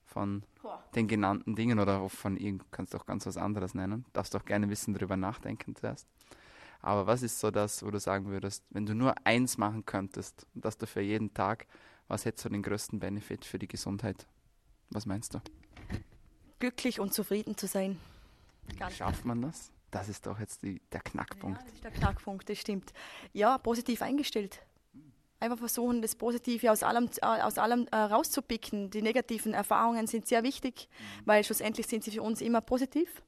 von 0.10 0.44
Boah. 0.62 0.84
den 0.96 1.08
genannten 1.08 1.56
Dingen 1.56 1.80
oder 1.80 2.00
auch 2.00 2.12
von 2.12 2.36
irgend, 2.38 2.72
kannst 2.72 2.96
auch 2.96 3.06
ganz 3.06 3.26
was 3.26 3.38
anderes 3.38 3.74
nennen, 3.74 4.06
darfst 4.14 4.36
auch 4.36 4.46
gerne 4.46 4.70
wissen, 4.70 4.94
darüber 4.94 5.18
nachdenken 5.18 5.76
zuerst. 5.76 6.08
Aber 6.82 7.08
was 7.08 7.22
ist 7.22 7.40
so 7.40 7.52
das, 7.52 7.84
wo 7.84 7.92
du 7.92 8.00
sagen 8.00 8.28
würdest, 8.28 8.64
wenn 8.70 8.86
du 8.86 8.94
nur 8.94 9.14
eins 9.26 9.58
machen 9.58 9.86
könntest 9.86 10.48
und 10.56 10.64
das 10.66 10.78
dafür 10.78 11.02
jeden 11.02 11.34
Tag, 11.34 11.68
was 12.08 12.26
hätte 12.26 12.42
so 12.42 12.50
den 12.50 12.64
größten 12.64 13.00
Benefit 13.00 13.46
für 13.46 13.60
die 13.60 13.68
Gesundheit? 13.68 14.28
Was 14.90 15.06
meinst 15.06 15.34
du? 15.34 15.42
Glücklich 16.60 17.00
und 17.00 17.14
zufrieden 17.14 17.56
zu 17.56 17.68
sein. 17.68 18.00
Ganz 18.78 18.96
Schafft 18.96 19.26
man 19.26 19.42
das? 19.42 19.72
Das 19.92 20.08
ist 20.08 20.26
doch 20.26 20.40
jetzt 20.40 20.64
die, 20.64 20.82
der 20.92 21.02
Knackpunkt. 21.02 21.60
Ja, 21.60 21.66
das 21.66 21.74
ist 21.74 21.84
der 21.84 21.92
Knackpunkt, 21.92 22.50
das 22.50 22.58
stimmt. 22.60 22.94
Ja, 23.34 23.58
positiv 23.58 24.02
eingestellt. 24.02 24.62
Einfach 25.42 25.58
versuchen, 25.58 26.02
das 26.02 26.16
Positive 26.16 26.70
aus 26.70 26.84
allem, 26.84 27.10
äh, 27.22 27.26
aus 27.26 27.58
allem 27.58 27.88
äh, 27.92 27.96
rauszupicken. 27.96 28.90
Die 28.90 29.02
negativen 29.02 29.54
Erfahrungen 29.54 30.06
sind 30.06 30.28
sehr 30.28 30.44
wichtig, 30.44 30.90
weil 31.24 31.44
schlussendlich 31.44 31.88
sind 31.88 32.04
sie 32.04 32.12
für 32.12 32.22
uns 32.22 32.42
immer 32.42 32.60
positiv. 32.60 33.22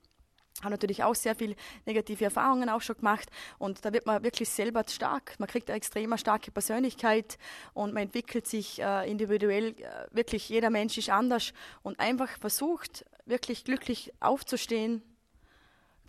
Haben 0.62 0.72
natürlich 0.72 1.04
auch 1.04 1.16
sehr 1.16 1.36
viele 1.36 1.56
negative 1.86 2.26
Erfahrungen 2.26 2.70
auch 2.70 2.82
schon 2.82 2.98
gemacht 2.98 3.30
und 3.58 3.84
da 3.86 3.94
wird 3.94 4.06
man 4.06 4.24
wirklich 4.24 4.50
selber 4.50 4.84
stark. 4.88 5.40
Man 5.40 5.48
kriegt 5.48 5.70
eine 5.70 5.78
extrem 5.78 6.16
starke 6.18 6.52
Persönlichkeit 6.52 7.38
und 7.74 7.94
man 7.94 8.04
entwickelt 8.04 8.46
sich 8.46 8.82
äh, 8.82 9.10
individuell. 9.10 9.70
Äh, 9.70 10.08
wirklich 10.12 10.50
jeder 10.50 10.70
Mensch 10.70 10.98
ist 10.98 11.10
anders 11.10 11.54
und 11.82 12.00
einfach 12.00 12.30
versucht, 12.40 13.06
wirklich 13.26 13.64
glücklich 13.64 14.12
aufzustehen, 14.20 15.02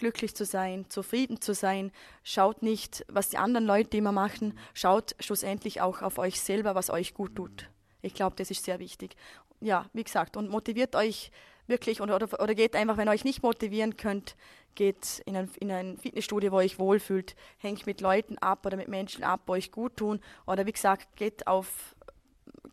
glücklich 0.02 0.34
zu 0.34 0.44
sein, 0.44 0.84
zufrieden 0.88 1.40
zu 1.40 1.54
sein. 1.54 1.92
Schaut 2.24 2.60
nicht, 2.60 3.04
was 3.06 3.28
die 3.28 3.38
anderen 3.38 3.64
Leute 3.64 3.96
immer 3.96 4.10
machen. 4.10 4.58
Schaut 4.74 5.14
schlussendlich 5.20 5.80
auch 5.80 6.02
auf 6.02 6.18
euch 6.18 6.40
selber, 6.40 6.74
was 6.74 6.90
euch 6.90 7.14
gut 7.14 7.36
tut. 7.36 7.70
Ich 8.00 8.12
glaube, 8.12 8.34
das 8.34 8.50
ist 8.50 8.64
sehr 8.64 8.80
wichtig. 8.80 9.14
Ja, 9.60 9.88
wie 9.92 10.02
gesagt, 10.02 10.36
und 10.36 10.50
motiviert 10.50 10.96
euch 10.96 11.30
wirklich 11.68 12.00
oder, 12.00 12.16
oder, 12.16 12.40
oder 12.40 12.52
geht 12.56 12.74
einfach, 12.74 12.96
wenn 12.96 13.06
ihr 13.06 13.12
euch 13.12 13.22
nicht 13.22 13.44
motivieren 13.44 13.96
könnt, 13.96 14.34
geht 14.74 15.22
in 15.24 15.36
ein, 15.36 15.48
in 15.60 15.70
ein 15.70 15.96
Fitnessstudio, 15.98 16.50
wo 16.50 16.58
ihr 16.58 16.64
euch 16.64 16.80
wohlfühlt, 16.80 17.36
hängt 17.58 17.86
mit 17.86 18.00
Leuten 18.00 18.38
ab 18.38 18.66
oder 18.66 18.76
mit 18.76 18.88
Menschen 18.88 19.22
ab, 19.22 19.42
wo 19.46 19.52
euch 19.52 19.70
gut 19.70 19.98
tun. 19.98 20.18
Oder 20.48 20.66
wie 20.66 20.72
gesagt, 20.72 21.14
geht 21.14 21.46
auf 21.46 21.94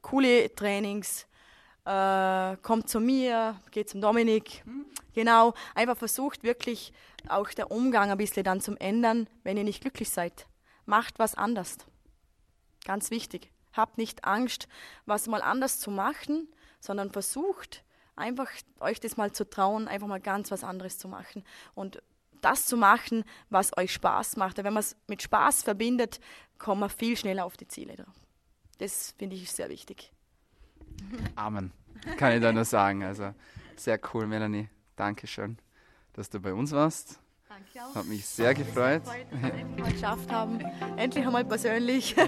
coole 0.02 0.52
Trainings, 0.56 1.28
äh, 1.86 2.58
kommt 2.64 2.90
zu 2.90 3.00
mir, 3.00 3.62
geht 3.70 3.88
zum 3.88 4.02
Dominik. 4.02 4.64
Genau, 5.20 5.54
einfach 5.76 5.98
versucht 5.98 6.44
wirklich 6.44 6.94
auch 7.28 7.50
der 7.50 7.72
Umgang 7.72 8.10
ein 8.10 8.18
bisschen 8.18 8.46
dann 8.46 8.62
zum 8.62 8.78
ändern, 8.78 9.28
wenn 9.44 9.58
ihr 9.58 9.66
nicht 9.66 9.82
glücklich 9.82 10.12
seid. 10.12 10.48
Macht 10.86 11.20
was 11.20 11.36
anders. 11.36 11.76
Ganz 12.86 13.12
wichtig. 13.12 13.52
Habt 13.74 13.98
nicht 13.98 14.24
Angst, 14.24 14.70
was 15.06 15.28
mal 15.28 15.42
anders 15.42 15.78
zu 15.82 15.92
machen, 15.92 16.48
sondern 16.80 17.12
versucht 17.12 17.84
einfach 18.16 18.50
euch 18.80 19.02
das 19.02 19.18
mal 19.18 19.34
zu 19.34 19.50
trauen, 19.50 19.90
einfach 19.90 20.08
mal 20.08 20.22
ganz 20.22 20.52
was 20.52 20.64
anderes 20.64 20.98
zu 20.98 21.10
machen 21.10 21.44
und 21.76 22.02
das 22.40 22.66
zu 22.66 22.78
machen, 22.78 23.26
was 23.50 23.76
euch 23.78 23.92
Spaß 23.92 24.38
macht. 24.38 24.56
Wenn 24.56 24.72
man 24.72 24.80
es 24.80 24.96
mit 25.08 25.22
Spaß 25.22 25.64
verbindet, 25.64 26.22
kommt 26.60 26.80
man 26.80 26.90
viel 26.90 27.18
schneller 27.18 27.44
auf 27.44 27.58
die 27.58 27.68
Ziele. 27.68 28.06
Das 28.78 29.16
finde 29.18 29.36
ich 29.36 29.52
sehr 29.52 29.68
wichtig. 29.68 30.14
Amen. 31.36 31.74
Kann 32.16 32.32
ich 32.32 32.42
da 32.42 32.54
nur 32.54 32.64
sagen. 32.64 33.04
Also 33.04 33.34
sehr 33.76 34.00
cool, 34.14 34.26
Melanie. 34.26 34.70
Dankeschön, 35.00 35.58
dass 36.12 36.30
du 36.30 36.42
bei 36.42 36.54
uns 36.54 36.74
warst. 36.74 37.22
Danke 37.48 37.88
auch. 37.88 37.96
Hat 37.96 38.06
mich 38.06 38.26
sehr 38.26 38.54
gefreut. 38.54 39.02
dass 39.06 39.14
wir 39.14 39.54
endlich 39.54 39.80
mal 39.80 39.92
geschafft 39.94 40.30
haben. 40.30 40.60
Endlich 40.98 41.26
einmal 41.26 41.46
persönlich. 41.46 42.18
War 42.18 42.28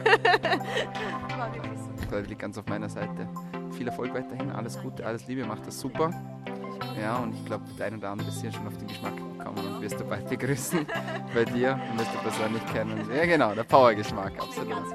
wirklich 1.54 1.78
so. 1.78 1.92
Da 2.10 2.20
liegt 2.20 2.40
ganz 2.40 2.58
auf 2.58 2.66
meiner 2.68 2.88
Seite. 2.88 3.28
Viel 3.74 3.88
Erfolg 3.90 4.14
weiterhin, 4.14 4.52
alles 4.52 4.80
Gute, 4.82 5.06
alles 5.06 5.28
Liebe, 5.28 5.46
macht 5.46 5.68
das 5.68 5.82
super. 5.82 6.12
Ja, 6.98 7.18
und 7.18 7.34
ich 7.34 7.46
glaube, 7.46 7.66
der 7.78 7.88
ein 7.88 7.98
oder 7.98 8.12
andere 8.12 8.30
ist 8.30 8.40
hier 8.40 8.54
schon 8.54 8.66
auf 8.66 8.78
den 8.78 8.88
Geschmack 8.88 9.18
gekommen 9.18 9.58
und 9.58 9.82
wirst 9.82 10.00
du 10.00 10.06
bald 10.06 10.30
begrüßen 10.30 10.86
bei 11.34 11.44
dir 11.44 11.78
und 11.92 12.00
wirst 12.00 12.14
du 12.14 12.20
persönlich 12.20 12.66
kennen. 12.68 13.10
Ja, 13.14 13.26
genau, 13.26 13.54
der 13.54 13.66
Power-Geschmack, 13.66 14.42
absolut. 14.42 14.86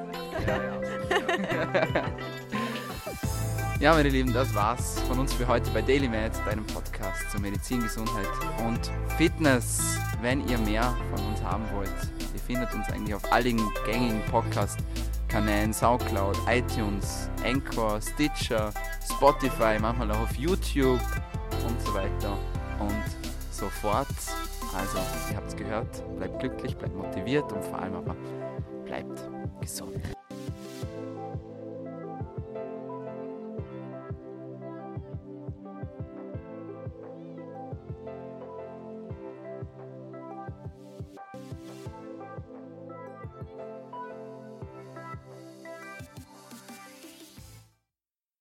Ja, 0.47 0.63
ja. 0.63 2.05
ja, 3.81 3.93
meine 3.93 4.09
Lieben, 4.09 4.33
das 4.33 4.55
war's 4.55 5.01
von 5.01 5.19
uns 5.19 5.33
für 5.35 5.47
heute 5.47 5.71
bei 5.71 5.83
Daily 5.83 6.09
Med, 6.09 6.33
deinem 6.47 6.67
Podcast 6.67 7.31
zur 7.31 7.41
Medizin, 7.41 7.83
Gesundheit 7.83 8.29
und 8.67 8.91
Fitness. 9.19 9.99
Wenn 10.23 10.47
ihr 10.49 10.59
mehr 10.59 10.97
von 11.15 11.27
uns 11.27 11.43
haben 11.43 11.65
wollt, 11.75 11.93
ihr 12.33 12.41
findet 12.41 12.73
uns 12.73 12.89
eigentlich 12.89 13.15
auf 13.15 13.33
allen 13.33 13.61
gängigen 13.85 14.23
Podcast-Kanälen, 14.31 15.75
Soundcloud, 15.75 16.39
iTunes, 16.49 17.29
Anchor, 17.45 18.01
Stitcher, 18.01 18.73
Spotify, 19.15 19.79
manchmal 19.79 20.11
auch 20.13 20.21
auf 20.21 20.35
YouTube 20.37 21.01
und 21.69 21.83
so 21.83 21.95
weiter 21.95 22.37
und 22.81 23.05
so 23.51 23.69
fort. 23.69 24.07
Also, 24.75 24.99
ihr 25.31 25.37
habt's 25.37 25.55
gehört, 25.55 26.17
bleibt 26.17 26.41
glücklich, 26.41 26.77
bleibt 26.77 26.97
motiviert 26.97 27.53
und 27.53 27.63
vor 27.65 27.79
allem 27.79 27.95
aber 27.97 28.17
bleibt 28.85 29.21
gesund. 29.61 30.01